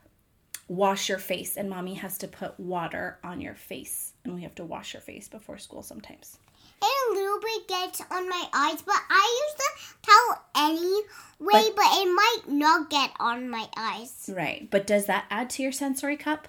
wash 0.70 1.08
your 1.08 1.18
face 1.18 1.56
and 1.56 1.68
mommy 1.68 1.94
has 1.94 2.16
to 2.16 2.28
put 2.28 2.58
water 2.60 3.18
on 3.24 3.40
your 3.40 3.56
face 3.56 4.12
and 4.24 4.32
we 4.32 4.42
have 4.42 4.54
to 4.54 4.64
wash 4.64 4.94
your 4.94 5.00
face 5.00 5.28
before 5.28 5.58
school 5.58 5.82
sometimes? 5.82 6.38
it 6.82 7.10
a 7.10 7.14
little 7.14 7.40
bit 7.40 7.68
gets 7.68 8.00
on 8.10 8.28
my 8.28 8.44
eyes, 8.54 8.80
but 8.80 8.96
I 9.10 9.44
use 9.44 9.58
the 9.58 10.06
towel 10.06 10.42
anyway, 10.56 11.72
but, 11.76 11.84
it 11.92 12.06
might 12.06 12.42
not 12.48 12.88
get 12.88 13.10
on 13.20 13.50
my 13.50 13.66
eyes. 13.76 14.30
Right, 14.32 14.68
but 14.70 14.86
does 14.86 15.06
that 15.06 15.26
add 15.28 15.50
to 15.50 15.62
your 15.62 15.72
sensory 15.72 16.16
cup? 16.16 16.48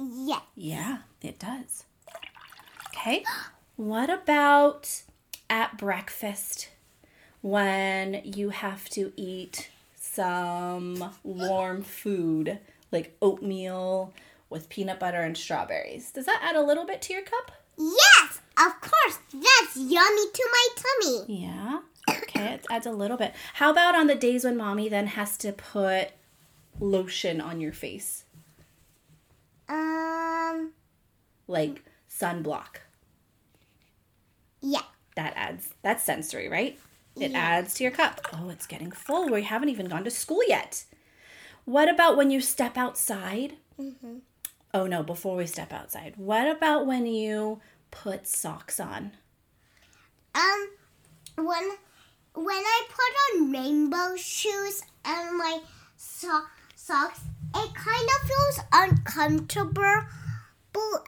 Yeah. 0.00 0.40
Yeah, 0.56 0.98
it 1.22 1.38
does. 1.38 1.84
Okay. 2.88 3.22
What 3.76 4.10
about 4.10 5.02
at 5.48 5.78
breakfast 5.78 6.70
when 7.42 8.22
you 8.24 8.50
have 8.50 8.88
to 8.90 9.12
eat 9.16 9.68
some 9.94 11.12
warm 11.22 11.82
food 11.82 12.58
like 12.96 13.16
oatmeal 13.20 14.12
with 14.50 14.68
peanut 14.68 14.98
butter 14.98 15.20
and 15.20 15.36
strawberries? 15.36 16.10
Does 16.10 16.26
that 16.26 16.40
add 16.42 16.56
a 16.56 16.62
little 16.62 16.84
bit 16.86 17.02
to 17.02 17.12
your 17.12 17.22
cup? 17.22 17.52
Yes, 17.78 18.40
of 18.58 18.80
course. 18.80 19.18
That's 19.32 19.76
yummy 19.76 20.26
to 20.32 20.48
my 20.56 20.68
tummy. 20.82 21.40
Yeah. 21.42 21.78
Okay, 22.08 22.54
it 22.54 22.66
adds 22.70 22.86
a 22.86 22.90
little 22.92 23.16
bit. 23.16 23.34
How 23.54 23.70
about 23.70 23.94
on 23.94 24.06
the 24.06 24.14
days 24.14 24.44
when 24.44 24.56
mommy 24.56 24.88
then 24.88 25.08
has 25.08 25.36
to 25.38 25.52
put 25.52 26.10
lotion 26.80 27.40
on 27.40 27.60
your 27.60 27.72
face? 27.72 28.24
Um, 29.68 30.72
Like 31.48 31.82
sunblock. 32.10 32.76
yeah. 34.60 34.82
that 35.16 35.32
adds 35.36 35.70
that's 35.82 36.04
sensory 36.04 36.46
right 36.48 36.78
it 37.18 37.30
Yeah. 37.32 37.38
adds 37.38 37.72
to 37.74 37.82
your 37.84 37.90
cup 37.92 38.20
oh 38.34 38.48
it's 38.50 38.66
getting 38.66 38.90
full 38.90 39.28
we 39.30 39.42
haven't 39.42 39.70
even 39.70 39.86
gone 39.86 40.04
to 40.04 40.10
school 40.10 40.40
yet 40.46 40.84
what 41.66 41.88
about 41.90 42.16
when 42.16 42.30
you 42.30 42.40
step 42.40 42.76
outside 42.78 43.54
Mm-hmm. 43.78 44.16
oh 44.72 44.86
no 44.86 45.02
before 45.02 45.36
we 45.36 45.44
step 45.46 45.70
outside 45.72 46.14
what 46.16 46.48
about 46.48 46.86
when 46.86 47.04
you 47.04 47.60
put 47.90 48.26
socks 48.26 48.80
on 48.80 49.12
Um, 50.34 50.68
when 51.36 51.70
when 52.34 52.56
I 52.76 52.82
put 52.88 53.12
on 53.44 53.52
rainbow 53.52 54.16
shoes 54.16 54.82
and 55.04 55.36
my 55.38 55.60
so- 55.96 56.42
socks, 56.74 57.20
it 57.54 57.74
kind 57.74 58.08
of 58.14 58.28
feels 58.30 58.60
uncomfortable. 58.72 60.02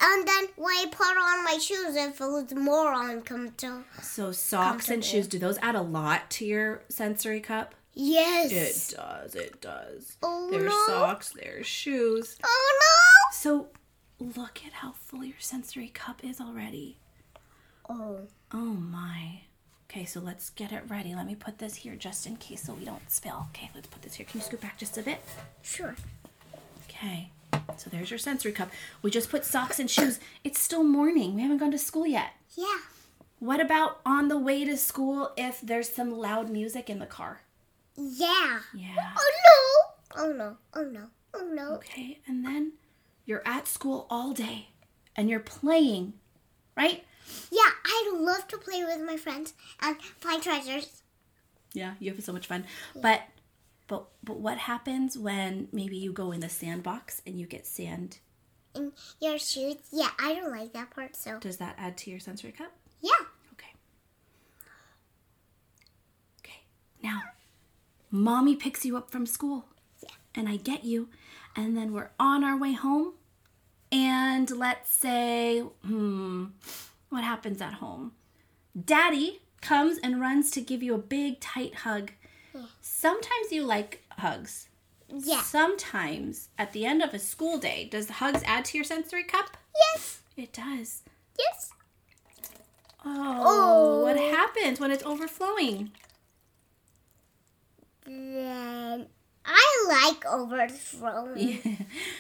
And 0.01 0.27
then 0.27 0.45
when 0.57 0.75
I 0.77 0.87
put 0.91 1.17
on 1.19 1.45
my 1.45 1.59
shoes, 1.61 1.95
it 1.95 2.15
feels 2.17 2.55
more 2.55 2.93
uncomfortable. 2.95 3.83
so 4.03 4.33
socks 4.33 4.89
and 4.89 5.05
shoes 5.05 5.29
do 5.29 5.39
those 5.39 5.59
add 5.59 5.75
a 5.75 5.83
lot 5.83 6.31
to 6.31 6.47
your 6.47 6.83
sensory 6.89 7.41
cup 7.41 7.75
Yes. 8.01 8.53
it 8.93 8.97
does 8.97 9.35
it 9.35 9.61
does 9.61 10.17
Oh, 10.23 10.49
there's 10.51 10.65
no. 10.73 10.85
socks 10.87 11.31
there's 11.31 11.67
shoes 11.67 12.37
Oh 12.45 12.79
no. 12.81 13.37
so 13.37 13.69
look 14.21 14.61
at 14.67 14.73
how 14.73 14.93
full 14.93 15.25
your 15.25 15.39
sensory 15.41 15.89
cup 15.89 16.23
is 16.25 16.41
already! 16.41 16.99
Oh. 17.89 18.21
Oh 18.53 18.57
my. 18.75 19.41
Okay, 19.91 20.05
so 20.05 20.21
let's 20.21 20.51
get 20.51 20.73
it 20.73 20.83
ready. 20.89 21.15
Let 21.15 21.27
me 21.27 21.35
put 21.35 21.59
this 21.59 21.77
here 21.77 21.95
just 21.97 22.27
in 22.27 22.37
case 22.37 22.63
so 22.65 22.75
we 22.75 22.85
don't 22.85 23.11
spill. 23.11 23.47
Okay, 23.51 23.71
let's 23.75 23.87
put 23.87 24.03
this 24.03 24.15
here. 24.15 24.27
Can 24.29 24.41
you 24.41 24.45
scoot 24.45 24.61
back 24.61 24.77
just 24.79 24.99
a 24.99 25.03
bit? 25.03 25.23
Sure. 25.63 25.95
Okay. 26.89 27.31
So 27.79 27.89
there's 27.91 28.11
your 28.11 28.19
sensory 28.19 28.53
cup. 28.53 28.71
We 29.03 29.11
just 29.11 29.31
put 29.31 29.45
socks 29.47 29.79
and 29.79 29.91
shoes. 29.91 30.21
It's 30.45 30.61
still 30.61 30.83
morning. 30.85 31.35
We 31.35 31.41
haven't 31.43 31.59
gone 31.59 31.71
to 31.71 31.79
school 31.79 32.07
yet. 32.07 32.31
Yeah. 32.55 32.79
What 33.39 33.61
about 33.61 34.01
on 34.05 34.29
the 34.29 34.39
way 34.39 34.65
to 34.67 34.77
school 34.77 35.33
if 35.37 35.61
there's 35.63 35.89
some 35.89 36.11
loud 36.13 36.51
music 36.51 36.91
in 36.91 36.99
the 36.99 37.07
car? 37.07 37.41
Yeah. 38.01 38.61
Yeah. 38.75 39.15
Oh 39.19 39.31
no! 40.15 40.23
Oh 40.23 40.33
no! 40.33 40.57
Oh 40.75 40.85
no! 40.85 41.07
Oh 41.35 41.45
no! 41.53 41.75
Okay, 41.75 42.21
and 42.27 42.45
then 42.45 42.73
you're 43.27 43.43
at 43.45 43.67
school 43.67 44.07
all 44.09 44.33
day 44.33 44.69
and 45.17 45.29
you're 45.29 45.41
playing, 45.41 46.13
right? 46.77 47.05
Yeah, 47.51 47.71
I 47.85 48.13
love 48.17 48.47
to 48.49 48.57
play 48.57 48.85
with 48.85 49.01
my 49.05 49.17
friends 49.17 49.53
and 49.83 50.01
find 50.21 50.41
treasures. 50.43 51.03
Yeah, 51.75 51.95
you 51.99 52.13
have 52.13 52.23
so 52.23 52.33
much 52.33 52.47
fun. 52.47 52.65
But 52.95 53.23
but 53.89 54.07
but 54.23 54.39
what 54.39 54.59
happens 54.59 55.19
when 55.19 55.69
maybe 55.73 55.97
you 55.97 56.13
go 56.13 56.31
in 56.33 56.41
the 56.41 56.49
sandbox 56.49 57.21
and 57.27 57.39
you 57.39 57.47
get 57.47 57.67
sand? 57.67 58.19
in 58.75 58.93
your 59.21 59.39
shoes. 59.39 59.77
Yeah, 59.91 60.11
I 60.21 60.35
don't 60.35 60.53
like 60.53 60.73
that 60.75 60.91
part. 60.91 61.17
So 61.17 61.39
Does 61.41 61.57
that 61.57 61.75
add 61.79 61.97
to 61.99 62.11
your 62.11 62.21
sensory 62.21 62.53
cup? 62.53 62.71
yeah, 63.01 63.11
Okay. 63.55 63.73
Okay. 66.41 66.61
Now, 67.03 67.21
mommy 68.11 68.57
picks 68.57 68.85
you 68.85 68.97
up 68.97 69.11
from 69.11 69.27
school. 69.27 69.65
Yeah. 70.03 70.11
and 70.35 70.49
I 70.49 70.57
get 70.57 70.85
you, 70.85 71.09
and 71.57 71.77
then 71.77 71.93
we're 71.93 72.11
on 72.21 72.45
our 72.45 72.57
way 72.57 72.73
home, 72.73 73.15
and 73.91 74.49
let's 74.51 74.91
say, 74.95 75.61
hmm, 75.85 76.47
what 77.09 77.25
happens 77.25 77.61
at 77.61 77.75
home? 77.75 78.13
Daddy 78.85 79.41
comes 79.61 79.99
and 79.99 80.21
runs 80.21 80.51
to 80.53 80.61
give 80.61 80.83
you 80.83 80.95
a 80.95 80.99
big, 80.99 81.41
tight 81.41 81.75
hug. 81.77 82.13
Sometimes 82.81 83.51
you 83.51 83.63
like 83.65 84.05
hugs. 84.11 84.69
Yeah. 85.09 85.41
Sometimes 85.43 86.49
at 86.59 86.73
the 86.73 86.85
end 86.87 87.03
of 87.03 87.13
a 87.15 87.19
school 87.19 87.59
day, 87.59 87.89
does 87.91 88.07
the 88.07 88.13
hugs 88.15 88.43
add 88.47 88.65
to 88.67 88.79
your 88.79 88.85
sensory 88.85 89.25
cup? 89.25 89.57
Yes. 89.95 90.21
It 90.37 90.53
does. 90.53 91.03
Yes. 91.39 91.71
Oh, 93.05 94.03
what 94.03 94.17
Oh. 94.17 94.31
happens 94.31 94.79
when 94.81 94.91
it's 94.91 95.05
overflowing? 95.05 95.93
Then 98.09 99.07
I 99.45 99.87
like 99.89 100.25
overthrowing. 100.27 101.39
Yeah. 101.39 101.55
It 101.55 101.63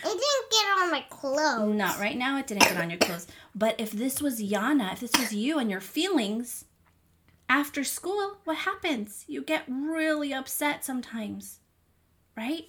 didn't 0.03 0.51
get 0.51 0.79
on 0.79 0.90
my 0.90 1.05
clothes. 1.09 1.74
Not 1.74 1.98
right 1.98 2.16
now, 2.16 2.38
it 2.38 2.46
didn't 2.46 2.62
get 2.62 2.77
on 2.77 2.90
your 2.90 2.98
clothes. 2.98 3.27
But 3.55 3.81
if 3.81 3.90
this 3.90 4.20
was 4.20 4.40
Yana, 4.40 4.92
if 4.92 5.01
this 5.01 5.16
was 5.18 5.35
you 5.35 5.59
and 5.59 5.70
your 5.70 5.81
feelings 5.81 6.66
after 7.48 7.85
school, 7.85 8.38
what 8.44 8.59
happens? 8.59 9.24
You 9.27 9.42
get 9.42 9.64
really 9.66 10.33
upset 10.33 10.85
sometimes, 10.85 11.61
right? 12.37 12.66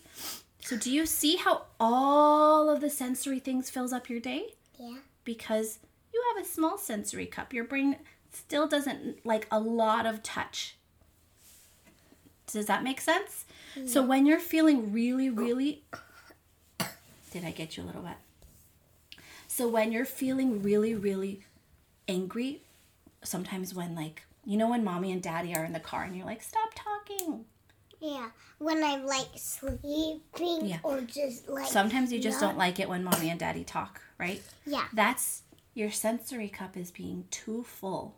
So, 0.61 0.77
do 0.77 0.91
you 0.91 1.05
see 1.05 1.37
how 1.37 1.63
all 1.79 2.69
of 2.69 2.81
the 2.81 2.89
sensory 2.89 3.39
things 3.39 3.69
fills 3.69 3.93
up 3.93 4.09
your 4.09 4.19
day? 4.19 4.55
Yeah. 4.77 4.97
Because 5.23 5.79
you 6.13 6.23
have 6.33 6.43
a 6.43 6.47
small 6.47 6.77
sensory 6.77 7.25
cup. 7.25 7.53
Your 7.53 7.63
brain 7.63 7.97
still 8.31 8.67
doesn't 8.67 9.25
like 9.25 9.47
a 9.51 9.59
lot 9.59 10.05
of 10.05 10.23
touch. 10.23 10.77
Does 12.51 12.65
that 12.65 12.83
make 12.83 12.99
sense? 13.01 13.45
So 13.85 14.01
when 14.01 14.25
you're 14.25 14.39
feeling 14.39 14.91
really, 14.91 15.29
really. 15.29 15.83
Did 17.31 17.45
I 17.45 17.51
get 17.51 17.77
you 17.77 17.83
a 17.83 17.85
little 17.85 18.01
wet? 18.01 18.17
So 19.47 19.67
when 19.67 19.91
you're 19.91 20.05
feeling 20.05 20.61
really, 20.63 20.95
really 20.95 21.41
angry, 22.07 22.61
sometimes 23.23 23.73
when, 23.73 23.93
like, 23.95 24.23
you 24.45 24.57
know, 24.57 24.69
when 24.69 24.83
mommy 24.83 25.11
and 25.11 25.21
daddy 25.21 25.55
are 25.55 25.63
in 25.63 25.73
the 25.73 25.79
car 25.79 26.03
and 26.03 26.15
you're 26.15 26.25
like, 26.25 26.41
stop 26.41 26.69
talking. 26.73 27.45
Yeah. 27.99 28.29
When 28.57 28.83
I'm 28.83 29.05
like 29.05 29.27
sleeping 29.35 30.21
Yeah. 30.65 30.79
or 30.83 31.01
just 31.01 31.47
like. 31.49 31.67
Sometimes 31.67 32.11
you 32.11 32.19
just 32.19 32.41
not- 32.41 32.49
don't 32.49 32.57
like 32.57 32.79
it 32.79 32.89
when 32.89 33.03
mommy 33.03 33.29
and 33.29 33.39
daddy 33.39 33.63
talk, 33.63 34.01
right? 34.17 34.41
Yeah. 34.65 34.85
That's 34.93 35.43
your 35.73 35.91
sensory 35.91 36.49
cup 36.49 36.75
is 36.77 36.91
being 36.91 37.25
too 37.29 37.63
full. 37.63 38.15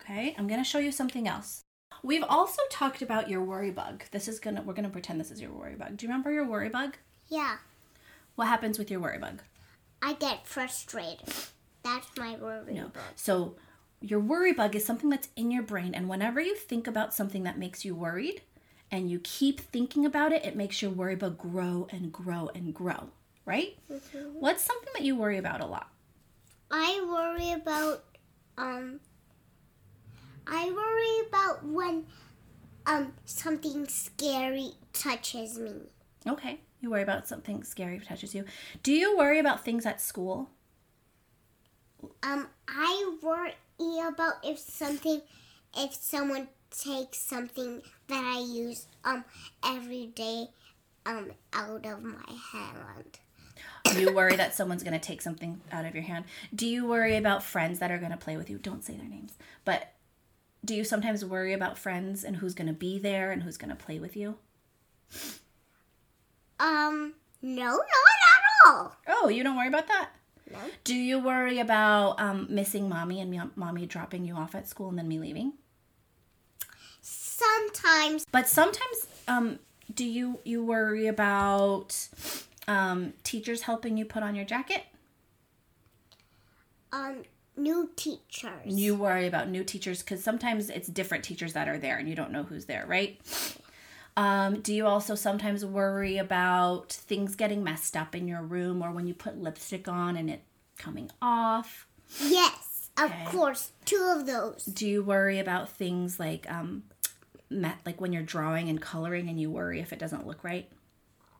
Okay, 0.00 0.34
I'm 0.38 0.46
gonna 0.46 0.64
show 0.64 0.78
you 0.78 0.92
something 0.92 1.28
else. 1.28 1.65
We've 2.06 2.22
also 2.22 2.62
talked 2.70 3.02
about 3.02 3.28
your 3.28 3.42
worry 3.42 3.72
bug. 3.72 4.04
This 4.12 4.28
is 4.28 4.38
gonna 4.38 4.62
we're 4.62 4.74
gonna 4.74 4.88
pretend 4.88 5.18
this 5.18 5.32
is 5.32 5.40
your 5.40 5.50
worry 5.50 5.74
bug. 5.74 5.96
Do 5.96 6.06
you 6.06 6.08
remember 6.08 6.30
your 6.30 6.46
worry 6.46 6.68
bug? 6.68 6.96
Yeah. 7.26 7.56
What 8.36 8.46
happens 8.46 8.78
with 8.78 8.92
your 8.92 9.00
worry 9.00 9.18
bug? 9.18 9.42
I 10.00 10.12
get 10.12 10.46
frustrated. 10.46 11.34
That's 11.82 12.06
my 12.16 12.36
worry. 12.36 12.74
No. 12.74 12.84
bug. 12.90 13.02
So 13.16 13.56
your 14.00 14.20
worry 14.20 14.52
bug 14.52 14.76
is 14.76 14.84
something 14.84 15.10
that's 15.10 15.30
in 15.34 15.50
your 15.50 15.64
brain, 15.64 15.96
and 15.96 16.08
whenever 16.08 16.40
you 16.40 16.54
think 16.54 16.86
about 16.86 17.12
something 17.12 17.42
that 17.42 17.58
makes 17.58 17.84
you 17.84 17.96
worried, 17.96 18.42
and 18.88 19.10
you 19.10 19.18
keep 19.24 19.58
thinking 19.58 20.06
about 20.06 20.30
it, 20.30 20.44
it 20.44 20.54
makes 20.54 20.80
your 20.80 20.92
worry 20.92 21.16
bug 21.16 21.36
grow 21.36 21.88
and 21.90 22.12
grow 22.12 22.50
and 22.54 22.72
grow. 22.72 23.08
Right? 23.44 23.78
Mm-hmm. 23.92 24.38
What's 24.38 24.62
something 24.62 24.90
that 24.94 25.02
you 25.02 25.16
worry 25.16 25.38
about 25.38 25.60
a 25.60 25.66
lot? 25.66 25.88
I 26.70 27.04
worry 27.04 27.50
about 27.50 28.04
um. 28.56 29.00
I 30.46 30.70
worry 30.70 31.28
about 31.28 31.64
when 31.64 32.06
um 32.86 33.12
something 33.24 33.88
scary 33.88 34.72
touches 34.92 35.58
me. 35.58 35.82
Okay. 36.26 36.60
You 36.80 36.90
worry 36.90 37.02
about 37.02 37.26
something 37.26 37.62
scary 37.64 37.98
touches 37.98 38.34
you. 38.34 38.44
Do 38.82 38.92
you 38.92 39.16
worry 39.16 39.38
about 39.38 39.64
things 39.64 39.86
at 39.86 40.00
school? 40.00 40.50
Um, 42.22 42.48
I 42.68 43.14
worry 43.22 43.54
about 44.06 44.34
if 44.44 44.58
something, 44.58 45.22
if 45.76 45.94
someone 45.94 46.48
takes 46.70 47.18
something 47.18 47.82
that 48.08 48.24
I 48.24 48.40
use 48.40 48.86
um 49.04 49.24
every 49.64 50.06
day 50.06 50.48
um 51.06 51.32
out 51.52 51.86
of 51.86 52.02
my 52.02 52.32
hand. 52.52 53.18
You 53.96 54.12
worry 54.12 54.36
that 54.36 54.54
someone's 54.54 54.82
going 54.82 54.98
to 54.98 55.04
take 55.04 55.22
something 55.22 55.60
out 55.72 55.86
of 55.86 55.94
your 55.94 56.04
hand. 56.04 56.24
Do 56.54 56.66
you 56.66 56.86
worry 56.86 57.16
about 57.16 57.42
friends 57.42 57.78
that 57.78 57.90
are 57.90 57.98
going 57.98 58.10
to 58.10 58.16
play 58.16 58.36
with 58.36 58.50
you? 58.50 58.58
Don't 58.58 58.84
say 58.84 58.94
their 58.96 59.08
names. 59.08 59.34
But 59.64 59.92
do 60.64 60.74
you 60.74 60.84
sometimes 60.84 61.24
worry 61.24 61.52
about 61.52 61.78
friends 61.78 62.24
and 62.24 62.36
who's 62.36 62.54
going 62.54 62.66
to 62.66 62.72
be 62.72 62.98
there 62.98 63.30
and 63.30 63.42
who's 63.42 63.56
going 63.56 63.70
to 63.70 63.76
play 63.76 63.98
with 63.98 64.16
you? 64.16 64.36
Um, 66.58 67.14
no, 67.42 67.64
not 67.64 67.76
at 67.76 68.66
all. 68.66 68.96
Oh, 69.08 69.28
you 69.28 69.42
don't 69.44 69.56
worry 69.56 69.68
about 69.68 69.86
that? 69.88 70.10
No. 70.50 70.58
Do 70.84 70.94
you 70.94 71.18
worry 71.18 71.58
about 71.58 72.20
um, 72.20 72.46
missing 72.48 72.88
mommy 72.88 73.20
and 73.20 73.30
me- 73.30 73.40
mommy 73.56 73.86
dropping 73.86 74.24
you 74.24 74.34
off 74.34 74.54
at 74.54 74.68
school 74.68 74.88
and 74.88 74.98
then 74.98 75.08
me 75.08 75.18
leaving? 75.18 75.52
Sometimes, 77.02 78.24
But 78.32 78.48
sometimes, 78.48 79.06
um, 79.28 79.58
do 79.94 80.04
you 80.04 80.40
you 80.44 80.64
worry 80.64 81.06
about 81.06 82.08
um, 82.66 83.12
teachers 83.22 83.62
helping 83.62 83.96
you 83.96 84.04
put 84.04 84.22
on 84.22 84.34
your 84.34 84.44
jacket? 84.44 84.82
um, 86.92 87.22
new 87.56 87.90
teachers. 87.96 88.50
You 88.66 88.94
worry 88.94 89.26
about 89.26 89.48
new 89.48 89.64
teachers 89.64 90.02
because 90.02 90.22
sometimes 90.22 90.70
it's 90.70 90.88
different 90.88 91.24
teachers 91.24 91.52
that 91.54 91.68
are 91.68 91.78
there 91.78 91.98
and 91.98 92.08
you 92.08 92.14
don't 92.14 92.32
know 92.32 92.42
who's 92.44 92.66
there, 92.66 92.84
right? 92.86 93.20
Um, 94.16 94.60
do 94.60 94.72
you 94.74 94.86
also 94.86 95.14
sometimes 95.14 95.64
worry 95.64 96.16
about 96.16 96.90
things 96.92 97.34
getting 97.34 97.62
messed 97.62 97.96
up 97.96 98.14
in 98.14 98.26
your 98.26 98.42
room 98.42 98.82
or 98.82 98.90
when 98.90 99.06
you 99.06 99.14
put 99.14 99.38
lipstick 99.38 99.88
on 99.88 100.16
and 100.16 100.30
it 100.30 100.42
coming 100.78 101.10
off? 101.20 101.86
Yes, 102.20 102.90
of 102.98 103.10
Okay. 103.10 103.24
course, 103.26 103.72
two 103.84 104.12
of 104.16 104.26
those. 104.26 104.64
Do 104.64 104.86
you 104.88 105.02
worry 105.02 105.38
about 105.38 105.68
things 105.68 106.18
like 106.18 106.50
um, 106.50 106.84
met, 107.50 107.76
like 107.84 108.00
when 108.00 108.12
you're 108.12 108.22
drawing 108.22 108.70
and 108.70 108.80
coloring 108.80 109.28
and 109.28 109.38
you 109.38 109.50
worry 109.50 109.80
if 109.80 109.92
it 109.92 109.98
doesn't 109.98 110.26
look 110.26 110.42
right? 110.42 110.68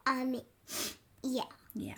Um, 0.07 0.40
yeah. 1.22 1.44
Yeah. 1.74 1.94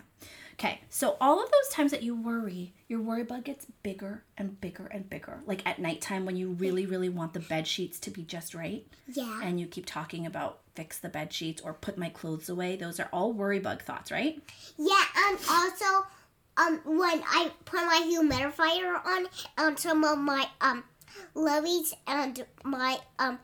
Okay, 0.59 0.81
so 0.89 1.15
all 1.21 1.41
of 1.41 1.49
those 1.49 1.73
times 1.73 1.91
that 1.91 2.03
you 2.03 2.21
worry, 2.21 2.73
your 2.89 2.99
worry 2.99 3.23
bug 3.23 3.45
gets 3.45 3.65
bigger 3.81 4.23
and 4.37 4.59
bigger 4.59 4.87
and 4.87 5.09
bigger. 5.09 5.39
Like 5.45 5.65
at 5.65 5.79
nighttime 5.79 6.25
when 6.25 6.35
you 6.35 6.49
really, 6.49 6.85
really 6.85 7.07
want 7.07 7.31
the 7.31 7.39
bed 7.39 7.65
sheets 7.65 7.97
to 7.99 8.11
be 8.11 8.23
just 8.23 8.53
right, 8.53 8.85
Yeah. 9.07 9.39
and 9.41 9.57
you 9.57 9.67
keep 9.67 9.85
talking 9.85 10.25
about 10.25 10.59
fix 10.75 10.99
the 10.99 11.07
bed 11.07 11.31
sheets 11.31 11.61
or 11.61 11.73
put 11.73 11.97
my 11.97 12.09
clothes 12.09 12.49
away. 12.49 12.75
Those 12.75 12.99
are 12.99 13.07
all 13.13 13.31
worry 13.31 13.59
bug 13.59 13.83
thoughts, 13.83 14.11
right? 14.11 14.37
Yeah, 14.77 15.03
and 15.29 15.39
also, 15.49 16.07
um, 16.57 16.81
when 16.83 17.23
I 17.25 17.51
put 17.63 17.79
my 17.85 18.01
humidifier 18.05 19.05
on, 19.05 19.27
on 19.57 19.77
some 19.77 20.03
of 20.03 20.17
my 20.17 20.45
um, 20.59 20.83
lovies 21.35 21.93
and 22.05 22.45
my 22.65 22.99
um, 23.17 23.39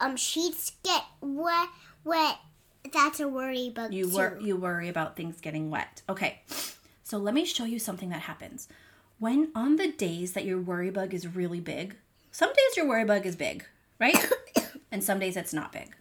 um 0.00 0.16
sheets 0.18 0.72
get 0.84 1.02
wet, 1.22 1.68
wet. 2.04 2.36
That's 2.90 3.20
a 3.20 3.28
worry 3.28 3.70
bug 3.70 3.92
You 3.92 4.08
wor- 4.08 4.38
you 4.40 4.56
worry 4.56 4.88
about 4.88 5.16
things 5.16 5.40
getting 5.40 5.70
wet. 5.70 6.02
Okay. 6.08 6.40
So 7.02 7.18
let 7.18 7.34
me 7.34 7.44
show 7.44 7.64
you 7.64 7.78
something 7.78 8.08
that 8.10 8.22
happens. 8.22 8.68
When 9.18 9.50
on 9.54 9.76
the 9.76 9.92
days 9.92 10.32
that 10.32 10.44
your 10.44 10.60
worry 10.60 10.90
bug 10.90 11.14
is 11.14 11.34
really 11.34 11.60
big, 11.60 11.96
some 12.30 12.50
days 12.50 12.76
your 12.76 12.88
worry 12.88 13.04
bug 13.04 13.24
is 13.26 13.36
big, 13.36 13.64
right? 13.98 14.16
and 14.90 15.02
some 15.04 15.18
days 15.18 15.36
it's 15.36 15.52
not 15.52 15.72
big. 15.72 15.94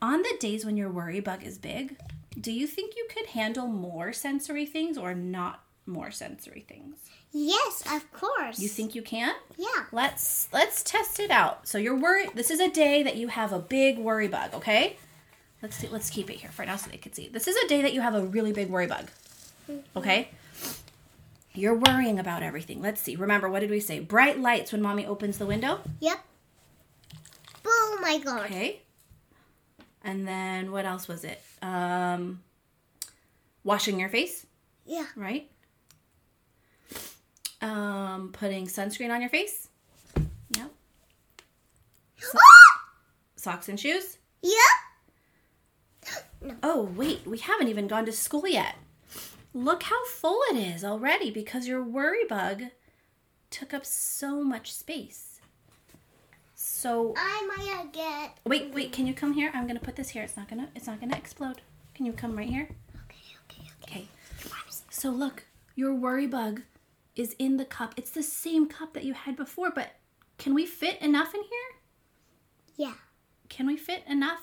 On 0.00 0.22
the 0.22 0.36
days 0.40 0.64
when 0.64 0.76
your 0.76 0.90
worry 0.90 1.20
bug 1.20 1.44
is 1.44 1.58
big, 1.58 1.96
do 2.40 2.52
you 2.52 2.66
think 2.66 2.94
you 2.96 3.06
could 3.10 3.26
handle 3.26 3.66
more 3.66 4.12
sensory 4.12 4.66
things 4.66 4.96
or 4.96 5.14
not 5.14 5.64
more 5.86 6.10
sensory 6.10 6.64
things? 6.68 6.96
Yes, 7.32 7.82
of 7.92 8.10
course. 8.12 8.58
You 8.58 8.68
think 8.68 8.94
you 8.94 9.02
can? 9.02 9.34
Yeah. 9.56 9.84
Let's 9.92 10.48
let's 10.52 10.82
test 10.82 11.20
it 11.20 11.30
out. 11.30 11.68
So 11.68 11.78
you're 11.78 11.98
worried. 11.98 12.30
This 12.34 12.50
is 12.50 12.60
a 12.60 12.70
day 12.70 13.02
that 13.02 13.16
you 13.16 13.28
have 13.28 13.52
a 13.52 13.58
big 13.58 13.98
worry 13.98 14.28
bug. 14.28 14.54
Okay. 14.54 14.96
Let's 15.62 15.76
see, 15.76 15.88
let's 15.88 16.08
keep 16.10 16.30
it 16.30 16.36
here 16.36 16.50
for 16.50 16.64
now 16.64 16.76
so 16.76 16.88
they 16.90 16.96
can 16.98 17.12
see. 17.12 17.28
This 17.28 17.48
is 17.48 17.56
a 17.56 17.68
day 17.68 17.82
that 17.82 17.92
you 17.92 18.00
have 18.00 18.14
a 18.14 18.22
really 18.22 18.52
big 18.52 18.68
worry 18.70 18.86
bug. 18.86 19.06
Okay. 19.96 20.28
You're 21.54 21.74
worrying 21.74 22.18
about 22.20 22.42
everything. 22.44 22.80
Let's 22.80 23.00
see. 23.00 23.16
Remember, 23.16 23.48
what 23.48 23.60
did 23.60 23.70
we 23.70 23.80
say? 23.80 23.98
Bright 23.98 24.38
lights 24.38 24.70
when 24.72 24.80
mommy 24.80 25.04
opens 25.04 25.38
the 25.38 25.46
window. 25.46 25.80
Yep. 26.00 26.18
Oh 27.66 27.98
my 28.00 28.18
god. 28.18 28.44
Okay. 28.46 28.80
And 30.04 30.26
then 30.28 30.70
what 30.70 30.84
else 30.86 31.08
was 31.08 31.24
it? 31.24 31.42
Um, 31.60 32.40
washing 33.64 33.98
your 33.98 34.08
face, 34.08 34.46
Yeah. 34.86 35.06
right? 35.16 35.50
Um, 37.60 38.30
putting 38.32 38.66
sunscreen 38.68 39.10
on 39.12 39.20
your 39.20 39.28
face. 39.30 39.68
Yep. 40.56 40.70
Socks 43.36 43.68
and 43.68 43.78
shoes. 43.78 44.18
yep. 44.42 44.54
Oh, 46.62 46.82
wait, 46.94 47.26
we 47.26 47.38
haven't 47.38 47.68
even 47.68 47.88
gone 47.88 48.06
to 48.06 48.12
school 48.12 48.46
yet. 48.46 48.76
Look 49.54 49.84
how 49.84 50.04
full 50.06 50.40
it 50.50 50.56
is 50.56 50.84
already 50.84 51.30
because 51.30 51.66
your 51.66 51.82
worry 51.82 52.24
bug 52.28 52.64
took 53.50 53.72
up 53.72 53.84
so 53.84 54.42
much 54.44 54.72
space. 54.72 55.40
So 56.54 57.14
I 57.16 57.46
might 57.56 57.92
get. 57.92 58.38
wait, 58.44 58.72
wait, 58.74 58.92
can 58.92 59.06
you 59.06 59.14
come 59.14 59.32
here? 59.32 59.50
I'm 59.54 59.66
gonna 59.66 59.80
put 59.80 59.96
this 59.96 60.10
here. 60.10 60.22
It's 60.22 60.36
not 60.36 60.48
gonna 60.48 60.68
it's 60.74 60.86
not 60.86 61.00
gonna 61.00 61.16
explode. 61.16 61.60
Can 61.94 62.04
you 62.06 62.12
come 62.12 62.36
right 62.36 62.48
here? 62.48 62.68
Okay, 63.04 63.36
okay, 63.44 63.70
Okay. 63.82 64.08
okay. 64.44 64.54
So 64.90 65.10
look, 65.10 65.44
your 65.74 65.94
worry 65.94 66.26
bug 66.26 66.62
is 67.16 67.34
in 67.38 67.56
the 67.56 67.64
cup. 67.64 67.94
It's 67.96 68.10
the 68.10 68.22
same 68.22 68.66
cup 68.66 68.92
that 68.94 69.04
you 69.04 69.14
had 69.14 69.36
before, 69.36 69.70
but 69.70 69.96
can 70.36 70.54
we 70.54 70.66
fit 70.66 71.00
enough 71.00 71.34
in 71.34 71.42
here? 71.42 71.80
Yeah. 72.76 72.94
Can 73.48 73.66
we 73.66 73.76
fit 73.76 74.04
enough 74.06 74.40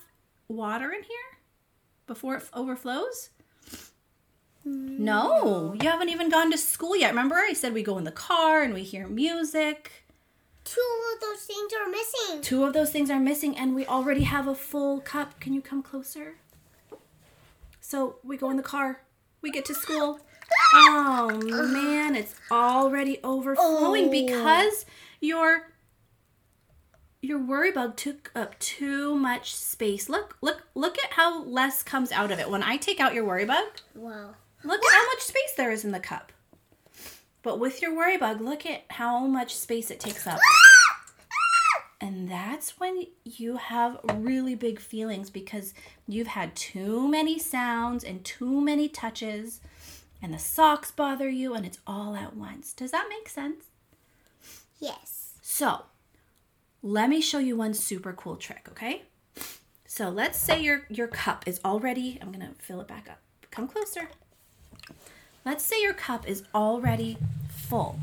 water 0.48 0.92
in 0.92 1.04
here 1.04 1.40
before 2.08 2.36
it 2.36 2.44
f- 2.44 2.50
overflows? 2.54 3.30
Mm, 4.68 5.00
no, 5.00 5.76
you 5.82 5.90
haven't 5.90 6.10
even 6.10 6.30
gone 6.30 6.52
to 6.52 6.58
school 6.58 6.96
yet. 6.96 7.10
Remember, 7.10 7.36
I 7.36 7.54
said 7.54 7.74
we 7.74 7.84
go 7.84 7.98
in 7.98 8.04
the 8.04 8.12
car 8.12 8.62
and 8.64 8.74
we 8.74 8.84
hear 8.84 9.08
music. 9.08 9.92
Two 10.64 10.82
of 11.14 11.22
those 11.22 11.42
things 11.44 11.72
are 11.80 11.90
missing. 11.90 12.42
Two 12.42 12.64
of 12.64 12.74
those 12.74 12.90
things 12.92 13.12
are 13.12 13.20
missing, 13.20 13.56
and 13.56 13.76
we 13.76 13.86
already 13.86 14.24
have 14.24 14.48
a 14.48 14.56
full 14.56 15.00
cup. 15.02 15.40
Can 15.40 15.54
you 15.54 15.62
come 15.62 15.84
closer? 15.84 16.38
So 17.82 18.16
we 18.24 18.36
go 18.38 18.50
in 18.50 18.58
the 18.58 18.64
car, 18.64 19.02
we 19.42 19.52
get 19.52 19.66
to 19.66 19.74
school. 19.76 20.20
Oh 20.78 21.40
man, 21.72 22.16
it's 22.16 22.36
already 22.52 23.20
overflowing 23.24 24.08
Oh. 24.08 24.12
because 24.12 24.86
your 25.20 25.72
your 27.26 27.40
worry 27.40 27.72
bug 27.72 27.96
took 27.98 28.32
up 28.36 28.58
too 28.60 29.16
much 29.16 29.56
space. 29.56 30.08
Look, 30.10 30.38
look, 30.42 30.64
look 30.76 30.98
at 31.04 31.14
how 31.14 31.44
less 31.44 31.84
comes 31.84 32.12
out 32.12 32.32
of 32.32 32.40
it. 32.40 32.50
When 32.50 32.64
I 32.64 32.78
take 32.78 33.00
out 33.00 33.14
your 33.14 33.26
worry 33.26 33.46
bug, 33.46 33.66
Wow. 33.94 34.36
look 34.64 34.82
at 34.84 34.94
how 34.94 35.06
much 35.08 35.22
space 35.22 35.54
there 35.58 35.72
is 35.72 35.84
in 35.84 35.92
the 35.92 36.00
cup. 36.00 36.32
But 37.42 37.60
with 37.60 37.82
your 37.82 37.96
worry 37.96 38.18
bug, 38.18 38.42
look 38.42 38.66
at 38.66 38.84
how 38.90 39.26
much 39.28 39.56
space 39.56 39.92
it 39.92 40.00
takes 40.00 40.26
up. 40.26 40.40
And 42.02 42.30
that's 42.30 42.80
when 42.80 43.06
you 43.24 43.58
have 43.58 44.00
really 44.16 44.54
big 44.56 44.80
feelings 44.80 45.30
because 45.30 45.74
you've 46.08 46.28
had 46.28 46.56
too 46.56 47.08
many 47.08 47.40
sounds 47.40 48.04
and 48.04 48.24
too 48.24 48.62
many 48.62 48.88
touches, 48.90 49.62
and 50.22 50.34
the 50.34 50.40
socks 50.40 50.92
bother 50.92 51.30
you, 51.30 51.54
and 51.54 51.66
it's 51.66 51.80
all 51.88 52.16
at 52.16 52.36
once. 52.36 52.74
Does 52.74 52.92
that 52.92 53.08
make 53.10 53.30
sense? 53.30 53.66
Yes. 54.80 55.34
So, 55.42 55.84
let 56.86 57.10
me 57.10 57.20
show 57.20 57.40
you 57.40 57.56
one 57.56 57.74
super 57.74 58.14
cool 58.14 58.36
trick, 58.36 58.68
okay? 58.70 59.02
So, 59.88 60.10
let's 60.10 60.38
say 60.38 60.62
your 60.62 60.86
your 60.88 61.08
cup 61.08 61.48
is 61.48 61.60
already 61.66 62.20
I'm 62.22 62.32
to 62.32 62.54
fill 62.60 62.80
it 62.80 62.88
back 62.88 63.08
up. 63.10 63.20
Come 63.50 63.68
closer. 63.68 64.10
Let's 65.44 65.64
say 65.64 65.82
your 65.82 65.94
cup 65.94 66.28
is 66.28 66.44
already 66.54 67.18
full. 67.50 68.00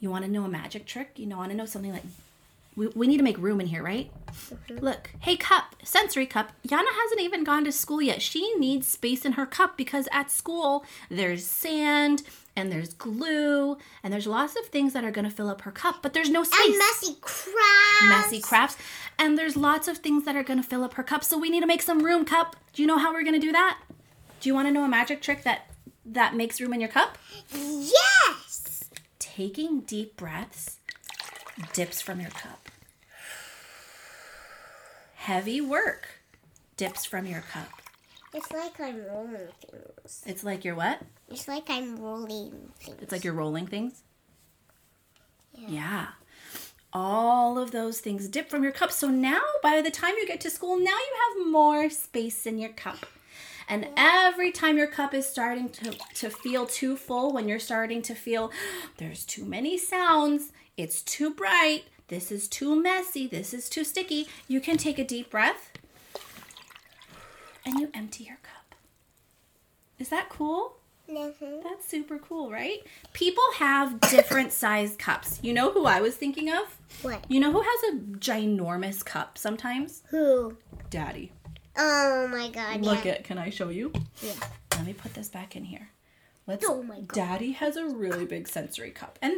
You 0.00 0.10
want 0.10 0.24
to 0.24 0.30
know 0.30 0.44
a 0.44 0.48
magic 0.48 0.86
trick? 0.86 1.12
You 1.16 1.26
know, 1.26 1.36
want 1.36 1.50
to 1.50 1.56
know 1.56 1.66
something 1.66 1.92
like 1.92 2.04
we, 2.78 2.86
we 2.94 3.08
need 3.08 3.16
to 3.16 3.24
make 3.24 3.36
room 3.38 3.60
in 3.60 3.66
here, 3.66 3.82
right? 3.82 4.08
Look, 4.70 5.10
hey, 5.18 5.36
cup, 5.36 5.74
sensory 5.82 6.26
cup. 6.26 6.52
Yana 6.66 6.86
hasn't 7.02 7.20
even 7.20 7.42
gone 7.42 7.64
to 7.64 7.72
school 7.72 8.00
yet. 8.00 8.22
She 8.22 8.54
needs 8.54 8.86
space 8.86 9.24
in 9.24 9.32
her 9.32 9.46
cup 9.46 9.76
because 9.76 10.08
at 10.12 10.30
school 10.30 10.84
there's 11.10 11.44
sand 11.44 12.22
and 12.54 12.70
there's 12.70 12.94
glue 12.94 13.76
and 14.04 14.12
there's 14.12 14.28
lots 14.28 14.54
of 14.54 14.66
things 14.66 14.92
that 14.92 15.02
are 15.02 15.10
going 15.10 15.24
to 15.24 15.30
fill 15.30 15.48
up 15.48 15.62
her 15.62 15.72
cup, 15.72 16.02
but 16.02 16.12
there's 16.12 16.30
no 16.30 16.44
space. 16.44 16.60
And 16.66 16.78
messy 16.78 17.16
crabs. 17.20 18.08
Messy 18.08 18.40
crafts. 18.40 18.76
And 19.18 19.36
there's 19.36 19.56
lots 19.56 19.88
of 19.88 19.98
things 19.98 20.24
that 20.24 20.36
are 20.36 20.44
going 20.44 20.62
to 20.62 20.66
fill 20.66 20.84
up 20.84 20.94
her 20.94 21.02
cup. 21.02 21.24
So 21.24 21.36
we 21.36 21.50
need 21.50 21.60
to 21.60 21.66
make 21.66 21.82
some 21.82 22.04
room, 22.04 22.24
cup. 22.24 22.54
Do 22.74 22.82
you 22.82 22.86
know 22.86 22.98
how 22.98 23.12
we're 23.12 23.24
going 23.24 23.34
to 23.34 23.40
do 23.40 23.52
that? 23.52 23.80
Do 24.40 24.48
you 24.48 24.54
want 24.54 24.68
to 24.68 24.72
know 24.72 24.84
a 24.84 24.88
magic 24.88 25.20
trick 25.20 25.42
that 25.42 25.68
that 26.06 26.36
makes 26.36 26.60
room 26.60 26.72
in 26.72 26.80
your 26.80 26.88
cup? 26.88 27.18
Yes. 27.52 28.88
Taking 29.18 29.80
deep 29.80 30.16
breaths 30.16 30.78
dips 31.72 32.00
from 32.00 32.20
your 32.20 32.30
cup. 32.30 32.67
Heavy 35.28 35.60
work 35.60 36.08
dips 36.78 37.04
from 37.04 37.26
your 37.26 37.42
cup. 37.42 37.68
It's 38.32 38.50
like 38.50 38.80
I'm 38.80 39.04
rolling 39.04 39.48
things. 39.60 40.22
It's 40.24 40.42
like 40.42 40.64
you're 40.64 40.74
what? 40.74 41.02
It's 41.28 41.46
like 41.46 41.68
I'm 41.68 42.00
rolling 42.00 42.70
things. 42.80 42.96
It's 43.02 43.12
like 43.12 43.24
you're 43.24 43.34
rolling 43.34 43.66
things. 43.66 44.04
Yeah. 45.52 46.06
All 46.94 47.58
of 47.58 47.72
those 47.72 48.00
things 48.00 48.26
dip 48.28 48.48
from 48.48 48.62
your 48.62 48.72
cup. 48.72 48.90
So 48.90 49.08
now, 49.08 49.42
by 49.62 49.82
the 49.82 49.90
time 49.90 50.14
you 50.16 50.26
get 50.26 50.40
to 50.40 50.50
school, 50.50 50.78
now 50.78 50.96
you 50.96 51.16
have 51.36 51.52
more 51.52 51.90
space 51.90 52.46
in 52.46 52.58
your 52.58 52.72
cup. 52.72 53.04
And 53.68 53.86
every 53.98 54.50
time 54.50 54.78
your 54.78 54.86
cup 54.86 55.12
is 55.12 55.28
starting 55.28 55.68
to, 55.68 55.94
to 56.14 56.30
feel 56.30 56.64
too 56.64 56.96
full, 56.96 57.34
when 57.34 57.48
you're 57.48 57.58
starting 57.58 58.00
to 58.00 58.14
feel 58.14 58.50
there's 58.96 59.26
too 59.26 59.44
many 59.44 59.76
sounds, 59.76 60.52
it's 60.78 61.02
too 61.02 61.34
bright, 61.34 61.84
this 62.08 62.32
is 62.32 62.48
too 62.48 62.80
messy, 62.80 63.26
this 63.26 63.54
is 63.54 63.68
too 63.68 63.84
sticky, 63.84 64.26
you 64.48 64.60
can 64.60 64.76
take 64.76 64.98
a 64.98 65.04
deep 65.04 65.30
breath 65.30 65.72
and 67.64 67.78
you 67.78 67.90
empty 67.94 68.24
your 68.24 68.38
cup. 68.42 68.74
Is 69.98 70.08
that 70.08 70.28
cool? 70.28 70.76
Mhm. 71.08 71.62
That's 71.62 71.88
super 71.88 72.18
cool, 72.18 72.50
right? 72.50 72.82
People 73.12 73.44
have 73.56 74.00
different 74.00 74.52
size 74.64 74.94
cups. 74.96 75.38
You 75.42 75.54
know 75.54 75.72
who 75.72 75.86
I 75.86 76.00
was 76.00 76.16
thinking 76.16 76.50
of? 76.50 76.76
What? 77.02 77.24
You 77.28 77.40
know 77.40 77.50
who 77.50 77.62
has 77.62 77.94
a 77.94 77.96
ginormous 78.18 79.04
cup 79.04 79.38
sometimes? 79.38 80.02
Who? 80.10 80.56
Daddy. 80.90 81.32
Oh 81.76 82.28
my 82.28 82.50
god. 82.50 82.82
Look 82.82 83.04
yeah. 83.04 83.12
at, 83.12 83.24
can 83.24 83.38
I 83.38 83.50
show 83.50 83.68
you? 83.68 83.92
Yeah. 84.22 84.32
Let 84.72 84.84
me 84.84 84.92
put 84.92 85.14
this 85.14 85.28
back 85.28 85.56
in 85.56 85.64
here. 85.64 85.90
Let's 86.46 86.64
Oh 86.66 86.82
my 86.82 87.00
God. 87.00 87.14
Daddy 87.14 87.52
has 87.52 87.76
a 87.76 87.86
really 87.86 88.24
big 88.24 88.48
sensory 88.48 88.90
cup. 88.90 89.18
And 89.22 89.34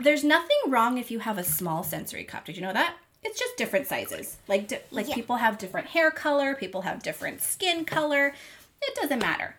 there's 0.00 0.24
nothing 0.24 0.56
wrong 0.68 0.98
if 0.98 1.10
you 1.10 1.18
have 1.20 1.38
a 1.38 1.44
small 1.44 1.82
sensory 1.82 2.24
cup. 2.24 2.44
Did 2.46 2.56
you 2.56 2.62
know 2.62 2.72
that? 2.72 2.96
It's 3.22 3.38
just 3.38 3.56
different 3.56 3.86
sizes. 3.86 4.36
Like 4.48 4.68
di- 4.68 4.80
like 4.90 5.08
Yeah. 5.08 5.14
people 5.14 5.36
have 5.36 5.58
different 5.58 5.88
hair 5.88 6.10
color, 6.10 6.54
people 6.54 6.82
have 6.82 7.02
different 7.02 7.40
skin 7.40 7.84
color. 7.84 8.34
It 8.82 8.94
doesn't 9.00 9.18
matter. 9.20 9.56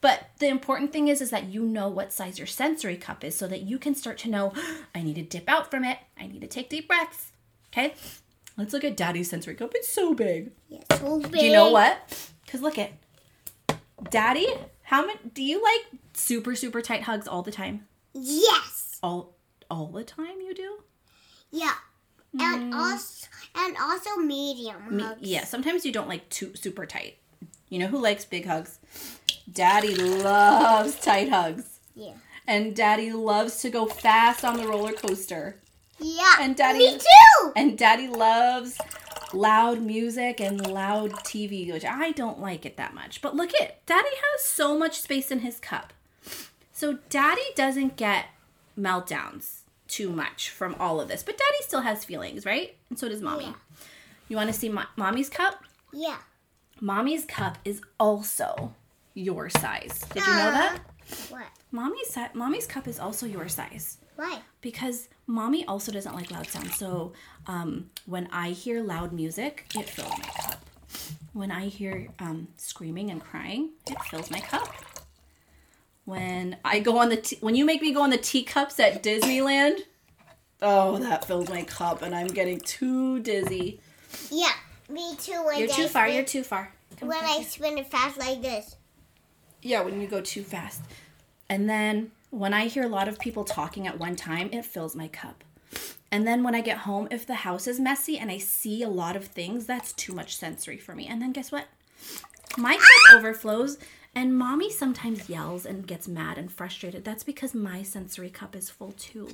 But 0.00 0.28
the 0.38 0.48
important 0.48 0.92
thing 0.92 1.08
is 1.08 1.20
is 1.20 1.30
that 1.30 1.44
you 1.46 1.62
know 1.62 1.88
what 1.88 2.12
size 2.12 2.38
your 2.38 2.46
sensory 2.46 2.96
cup 2.96 3.24
is 3.24 3.36
so 3.36 3.46
that 3.48 3.62
you 3.62 3.78
can 3.78 3.94
start 3.94 4.18
to 4.18 4.30
know 4.30 4.52
I 4.94 5.02
need 5.02 5.14
to 5.16 5.22
dip 5.22 5.48
out 5.48 5.70
from 5.70 5.84
it. 5.84 5.98
I 6.18 6.26
need 6.26 6.40
to 6.40 6.46
take 6.46 6.68
deep 6.70 6.88
breaths. 6.88 7.32
Okay? 7.72 7.94
Let's 8.56 8.72
look 8.72 8.84
at 8.84 8.96
Daddy's 8.96 9.28
sensory 9.28 9.54
cup. 9.54 9.72
It's 9.74 9.88
so 9.88 10.14
big. 10.14 10.52
Yeah, 10.68 10.78
so 10.94 11.18
big. 11.20 11.32
Do 11.32 11.44
you 11.44 11.52
know 11.52 11.70
what? 11.70 12.30
Because 12.46 12.62
look 12.62 12.78
at 12.78 12.92
Daddy. 14.10 14.46
How 14.84 15.04
many? 15.06 15.18
Do 15.34 15.42
you 15.42 15.62
like 15.62 16.00
super 16.14 16.54
super 16.54 16.80
tight 16.80 17.02
hugs 17.02 17.26
all 17.28 17.42
the 17.42 17.50
time? 17.52 17.86
Yes. 18.14 18.98
All 19.02 19.34
all 19.70 19.86
the 19.88 20.04
time 20.04 20.40
you 20.40 20.54
do? 20.54 20.78
Yeah. 21.50 21.74
And 22.38 22.74
also 22.74 23.28
and 23.54 23.76
also 23.78 24.16
medium 24.16 24.76
Mm. 24.88 24.90
Me- 24.92 25.02
hugs. 25.02 25.20
yeah. 25.22 25.44
Sometimes 25.44 25.86
you 25.86 25.92
don't 25.92 26.08
like 26.08 26.28
too 26.28 26.54
super 26.54 26.84
tight. 26.86 27.16
You 27.70 27.78
know 27.78 27.86
who 27.86 27.98
likes 27.98 28.24
big 28.24 28.46
hugs? 28.46 28.78
Daddy 29.50 29.94
loves 29.94 30.96
tight 31.00 31.30
hugs, 31.30 31.78
Yeah. 31.94 32.14
and 32.46 32.76
Daddy 32.76 33.10
loves 33.12 33.60
to 33.62 33.70
go 33.70 33.86
fast 33.86 34.44
on 34.44 34.56
the 34.58 34.66
roller 34.68 34.92
coaster. 34.92 35.60
Yeah. 35.98 36.36
And 36.40 36.54
Daddy- 36.56 36.78
Me 36.78 36.98
too. 36.98 37.52
And 37.56 37.78
Daddy 37.78 38.08
loves 38.08 38.76
loud 39.32 39.80
music 39.80 40.40
and 40.40 40.66
loud 40.66 41.12
TV, 41.24 41.72
which 41.72 41.84
I 41.84 42.12
don't 42.12 42.38
like 42.40 42.66
it 42.66 42.76
that 42.76 42.92
much. 42.94 43.22
But 43.22 43.34
look 43.34 43.50
at 43.60 43.84
Daddy 43.86 44.10
has 44.10 44.44
so 44.44 44.76
much 44.78 45.00
space 45.00 45.30
in 45.30 45.40
his 45.40 45.58
cup. 45.58 45.92
So 46.72 46.98
Daddy 47.08 47.42
doesn't 47.54 47.96
get 47.96 48.26
meltdowns 48.78 49.60
too 49.88 50.10
much 50.10 50.50
from 50.50 50.74
all 50.80 51.00
of 51.00 51.08
this. 51.08 51.22
But 51.22 51.38
Daddy 51.38 51.62
still 51.62 51.80
has 51.82 52.04
feelings, 52.04 52.44
right? 52.44 52.76
And 52.90 52.98
so 52.98 53.08
does 53.08 53.22
Mommy. 53.22 53.44
Yeah. 53.44 53.52
You 54.28 54.36
want 54.36 54.48
to 54.48 54.52
see 54.52 54.68
Mo- 54.68 54.82
Mommy's 54.96 55.28
cup? 55.28 55.62
Yeah. 55.92 56.18
Mommy's 56.80 57.24
cup 57.24 57.58
is 57.64 57.80
also 57.98 58.74
your 59.14 59.48
size. 59.48 60.00
Did 60.12 60.26
you 60.26 60.32
know 60.32 60.50
that? 60.50 60.78
What? 61.30 61.46
Mommy's 61.70 62.08
si- 62.08 62.26
Mommy's 62.34 62.66
cup 62.66 62.88
is 62.88 62.98
also 62.98 63.26
your 63.26 63.48
size 63.48 63.98
Why? 64.16 64.40
because 64.60 65.08
mommy 65.26 65.64
also 65.66 65.92
doesn't 65.92 66.14
like 66.14 66.30
loud 66.30 66.46
sounds. 66.48 66.76
So 66.76 67.12
um, 67.46 67.90
when 68.06 68.28
I 68.32 68.50
hear 68.50 68.82
loud 68.82 69.12
music, 69.12 69.66
it 69.74 69.88
fills 69.88 70.10
my 70.10 70.24
cup. 70.24 70.64
When 71.32 71.50
I 71.50 71.66
hear 71.68 72.08
um, 72.18 72.48
screaming 72.56 73.10
and 73.10 73.22
crying, 73.22 73.70
it 73.86 74.00
fills 74.04 74.30
my 74.30 74.40
cup. 74.40 74.68
When 76.06 76.56
I 76.64 76.78
go 76.80 76.98
on 76.98 77.10
the 77.10 77.16
t- 77.18 77.36
when 77.40 77.54
you 77.54 77.64
make 77.66 77.82
me 77.82 77.92
go 77.92 78.00
on 78.02 78.10
the 78.10 78.16
teacups 78.16 78.80
at 78.80 79.02
Disneyland, 79.02 79.80
oh 80.62 80.96
that 80.98 81.24
fills 81.26 81.48
my 81.50 81.62
cup, 81.62 82.00
and 82.02 82.14
I'm 82.14 82.28
getting 82.28 82.58
too 82.60 83.20
dizzy. 83.20 83.80
Yeah. 84.30 84.52
Me 84.88 85.16
too. 85.16 85.42
When 85.44 85.58
You're 85.58 85.68
I 85.68 85.72
too 85.72 85.88
far. 85.88 86.04
spin- 86.06 86.14
You're 86.14 86.24
too 86.24 86.42
far. 86.44 86.72
Come 86.98 87.08
when 87.08 87.18
I 87.24 87.34
here. 87.38 87.44
spin 87.44 87.76
it 87.78 87.88
fast 87.90 88.16
like 88.18 88.40
this. 88.40 88.76
Yeah, 89.62 89.80
when 89.82 90.00
you 90.00 90.06
go 90.06 90.20
too 90.20 90.44
fast. 90.44 90.80
And 91.50 91.68
then 91.68 92.12
when 92.30 92.54
I 92.54 92.66
hear 92.68 92.84
a 92.84 92.88
lot 92.88 93.08
of 93.08 93.18
people 93.18 93.44
talking 93.44 93.86
at 93.88 93.98
one 93.98 94.14
time, 94.14 94.48
it 94.52 94.64
fills 94.64 94.94
my 94.94 95.08
cup. 95.08 95.42
And 96.12 96.24
then 96.24 96.44
when 96.44 96.54
I 96.54 96.60
get 96.60 96.78
home, 96.78 97.08
if 97.10 97.26
the 97.26 97.34
house 97.34 97.66
is 97.66 97.80
messy 97.80 98.16
and 98.16 98.30
I 98.30 98.38
see 98.38 98.84
a 98.84 98.88
lot 98.88 99.16
of 99.16 99.24
things, 99.26 99.66
that's 99.66 99.92
too 99.92 100.12
much 100.14 100.36
sensory 100.36 100.78
for 100.78 100.94
me. 100.94 101.06
And 101.08 101.20
then 101.20 101.32
guess 101.32 101.50
what? 101.50 101.66
My 102.56 102.74
cup 102.76 103.16
overflows, 103.16 103.76
and 104.16 104.36
mommy 104.36 104.70
sometimes 104.70 105.28
yells 105.28 105.66
and 105.66 105.86
gets 105.86 106.08
mad 106.08 106.38
and 106.38 106.50
frustrated. 106.50 107.04
That's 107.04 107.22
because 107.22 107.54
my 107.54 107.82
sensory 107.82 108.30
cup 108.30 108.56
is 108.56 108.70
full 108.70 108.92
too. 108.92 109.28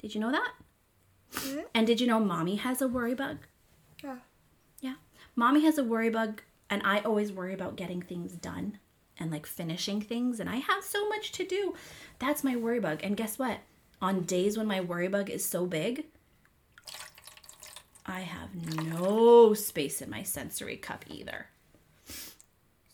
Did 0.00 0.14
you 0.14 0.20
know 0.20 0.30
that? 0.30 0.52
And 1.74 1.86
did 1.86 1.98
you 1.98 2.06
know 2.06 2.20
mommy 2.20 2.56
has 2.56 2.82
a 2.82 2.88
worry 2.88 3.14
bug? 3.14 3.38
Yeah. 4.04 4.16
Yeah. 4.80 4.94
Mommy 5.34 5.64
has 5.64 5.78
a 5.78 5.84
worry 5.84 6.10
bug, 6.10 6.42
and 6.68 6.82
I 6.84 7.00
always 7.00 7.32
worry 7.32 7.54
about 7.54 7.76
getting 7.76 8.02
things 8.02 8.32
done 8.32 8.78
and 9.18 9.30
like 9.30 9.46
finishing 9.46 10.02
things, 10.02 10.40
and 10.40 10.50
I 10.50 10.56
have 10.56 10.84
so 10.84 11.08
much 11.08 11.32
to 11.32 11.44
do. 11.46 11.74
That's 12.18 12.44
my 12.44 12.56
worry 12.56 12.80
bug. 12.80 13.00
And 13.02 13.16
guess 13.16 13.38
what? 13.38 13.60
On 14.02 14.22
days 14.22 14.58
when 14.58 14.66
my 14.66 14.82
worry 14.82 15.08
bug 15.08 15.30
is 15.30 15.44
so 15.44 15.64
big, 15.64 16.04
I 18.04 18.20
have 18.20 18.54
no 18.74 19.54
space 19.54 20.02
in 20.02 20.10
my 20.10 20.22
sensory 20.22 20.76
cup 20.76 21.06
either. 21.08 21.46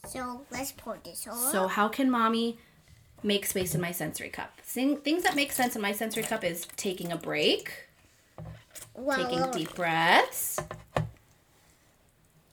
So 0.07 0.43
let's 0.51 0.73
pour 0.73 0.99
this 1.05 1.27
all. 1.27 1.35
So, 1.37 1.67
how 1.67 1.89
can 1.89 2.11
mommy 2.11 2.59
make 3.23 3.47
space 3.47 3.75
in 3.75 3.81
my 3.81 3.93
sensory 3.93 4.29
cup? 4.29 4.61
Thing- 4.63 4.99
Things 4.99 5.23
that 5.25 5.35
make 5.37 5.53
sense 5.53 5.75
in 5.77 5.83
my 5.83 5.93
sensory 5.93 6.23
cup 6.23 6.45
is 6.45 6.67
taking 6.77 7.13
a 7.13 7.17
break, 7.17 7.73
well, 8.95 9.17
taking 9.27 9.51
deep 9.51 9.75
breaths, 9.75 10.59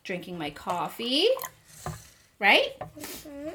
drinking 0.04 0.38
my 0.38 0.50
coffee, 0.50 1.28
right? 2.40 2.78
Mm-hmm. 3.00 3.50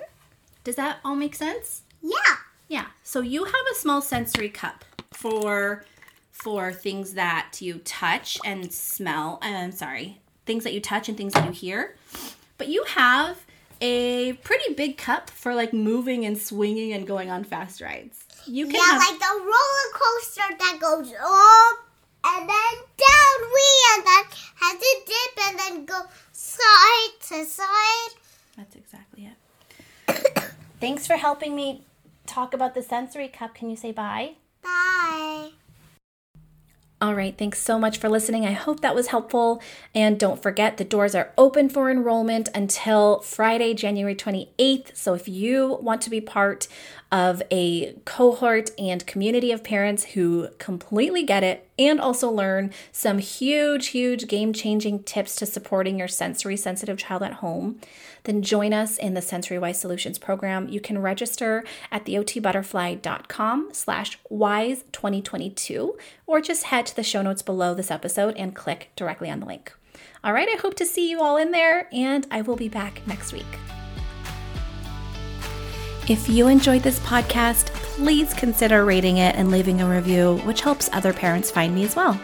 Does 0.65 0.77
that 0.77 0.99
all 1.05 1.17
make 1.17 1.35
sense? 1.35 1.83
Yeah. 2.03 2.37
Yeah. 2.69 2.87
So 3.03 3.21
you 3.21 3.45
have 3.45 3.55
a 3.73 3.75
small 3.75 4.01
sensory 4.03 4.49
cup 4.51 4.85
for 5.13 5.85
for 6.31 6.73
things 6.73 7.15
that 7.15 7.57
you 7.61 7.79
touch 7.79 8.39
and 8.45 8.73
smell. 8.73 9.39
I'm 9.43 9.73
sorry, 9.73 10.21
things 10.47 10.63
that 10.65 10.73
you 10.73 10.81
touch 10.81 11.09
and 11.09 11.17
things 11.19 11.33
that 11.33 11.47
you 11.47 11.53
hear. 11.53 11.97
But 12.59 12.69
you 12.69 12.85
have 12.85 13.39
a 13.81 14.33
pretty 14.45 14.75
big 14.75 14.97
cup 14.99 15.31
for 15.31 15.55
like 15.55 15.73
moving 15.73 16.25
and 16.27 16.37
swinging 16.39 16.93
and 16.93 17.07
going 17.07 17.31
on 17.31 17.45
fast 17.45 17.81
rides. 17.81 18.25
You 18.47 18.67
can 18.67 18.75
Yeah, 18.77 18.81
have 18.83 18.99
like 18.99 19.19
the 19.19 19.35
roller 19.41 19.89
coaster 19.93 20.57
that 20.59 20.79
goes 20.81 21.13
up 21.13 21.79
and 22.25 22.49
then 22.49 22.75
down, 22.97 23.51
we 23.55 23.67
and 23.95 24.07
then 24.07 24.25
has 24.57 24.77
a 24.77 25.07
dip 25.07 25.47
and 25.49 25.59
then 25.59 25.85
go 25.85 26.03
side 26.33 27.21
to 27.29 27.45
side. 27.45 28.11
That's 28.57 28.75
exactly 28.75 29.31
it. 29.31 30.53
Thanks 30.81 31.07
for 31.07 31.17
helping 31.17 31.55
me 31.55 31.83
talk 32.27 32.55
about 32.55 32.75
the 32.75 32.83
sensory 32.83 33.29
cup. 33.29 33.55
Can 33.55 33.71
you 33.71 33.77
say 33.77 33.93
bye? 33.93 34.33
Bye. 34.63 35.48
All 37.01 37.15
right, 37.15 37.39
thanks 37.39 37.63
so 37.63 37.79
much 37.79 37.99
for 37.99 38.09
listening. 38.09 38.45
I 38.45 38.51
hope 38.51 38.81
that 38.81 38.93
was 38.93 39.09
helpful. 39.09 39.63
And 39.95 40.19
don't 40.19 40.43
forget, 40.43 40.79
the 40.79 40.85
doors 40.85 41.15
are 41.15 41.33
open 41.39 41.69
for 41.69 41.93
enrollment 41.93 42.49
until 42.57 43.21
Friday, 43.21 43.73
January 43.73 44.17
28th. 44.17 44.97
So 44.97 45.15
if 45.15 45.29
you 45.29 45.79
want 45.81 46.03
to 46.03 46.11
be 46.11 46.21
part 46.21 46.67
of 47.13 47.41
a 47.53 47.93
cohort 48.05 48.73
and 48.77 49.07
community 49.07 49.53
of 49.53 49.63
parents 49.63 50.07
who 50.07 50.49
completely 50.59 51.23
get 51.23 51.45
it 51.45 51.68
and 51.79 52.01
also 52.01 52.31
learn 52.31 52.73
some 52.93 53.19
huge, 53.19 53.89
huge 53.89 54.27
game 54.27 54.53
changing 54.53 55.03
tips 55.05 55.37
to 55.37 55.47
supporting 55.47 55.99
your 55.99 56.09
sensory 56.09 56.57
sensitive 56.57 56.99
child 56.99 57.23
at 57.23 57.35
home, 57.35 57.81
then 58.25 58.43
join 58.43 58.73
us 58.73 58.99
in 58.99 59.15
the 59.15 59.23
Sensory 59.23 59.59
Wise 59.59 59.81
Solutions 59.81 60.19
program. 60.19 60.69
You 60.69 60.81
can 60.81 61.01
register 61.01 61.65
at 61.91 62.05
theotbutterfly.com 62.05 63.69
slash 63.73 64.19
wise 64.29 64.85
2022 64.93 65.97
or 66.27 66.41
just 66.41 66.65
head 66.65 66.87
to 66.87 66.97
the 66.97 67.03
show 67.03 67.23
notes 67.23 67.43
below 67.43 67.75
this 67.75 67.91
episode 67.91 68.37
and 68.37 68.55
click 68.55 68.91
directly 68.97 69.31
on 69.31 69.41
the 69.41 69.47
link. 69.47 69.73
All 70.25 70.33
right, 70.33 70.49
I 70.49 70.57
hope 70.61 70.75
to 70.77 70.87
see 70.87 71.09
you 71.09 71.23
all 71.23 71.37
in 71.37 71.53
there 71.53 71.89
and 71.93 72.27
I 72.31 72.43
will 72.43 72.57
be 72.57 72.69
back 72.69 73.07
next 73.07 73.33
week. 73.33 73.78
If 76.09 76.27
you 76.27 76.49
enjoyed 76.49 76.83
this 76.83 76.99
podcast, 77.01 77.67
please 77.67 78.33
consider 78.33 78.87
rating 78.87 79.19
it 79.19 79.37
and 79.37 79.51
leaving 79.51 79.83
a 79.83 79.91
review, 79.91 80.39
which 80.39 80.63
helps 80.63 80.89
other 80.95 81.13
parents 81.13 81.51
find 81.51 81.75
me 81.75 81.85
as 81.85 81.95
well. 81.95 82.19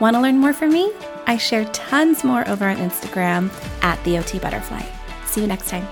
Want 0.00 0.16
to 0.16 0.20
learn 0.20 0.38
more 0.38 0.52
from 0.52 0.72
me? 0.72 0.92
I 1.28 1.36
share 1.36 1.64
tons 1.66 2.24
more 2.24 2.46
over 2.48 2.66
on 2.66 2.78
Instagram 2.78 3.52
at 3.84 4.02
the 4.02 4.18
OT 4.18 4.40
Butterfly. 4.40 4.82
See 5.26 5.40
you 5.40 5.46
next 5.46 5.68
time. 5.68 5.86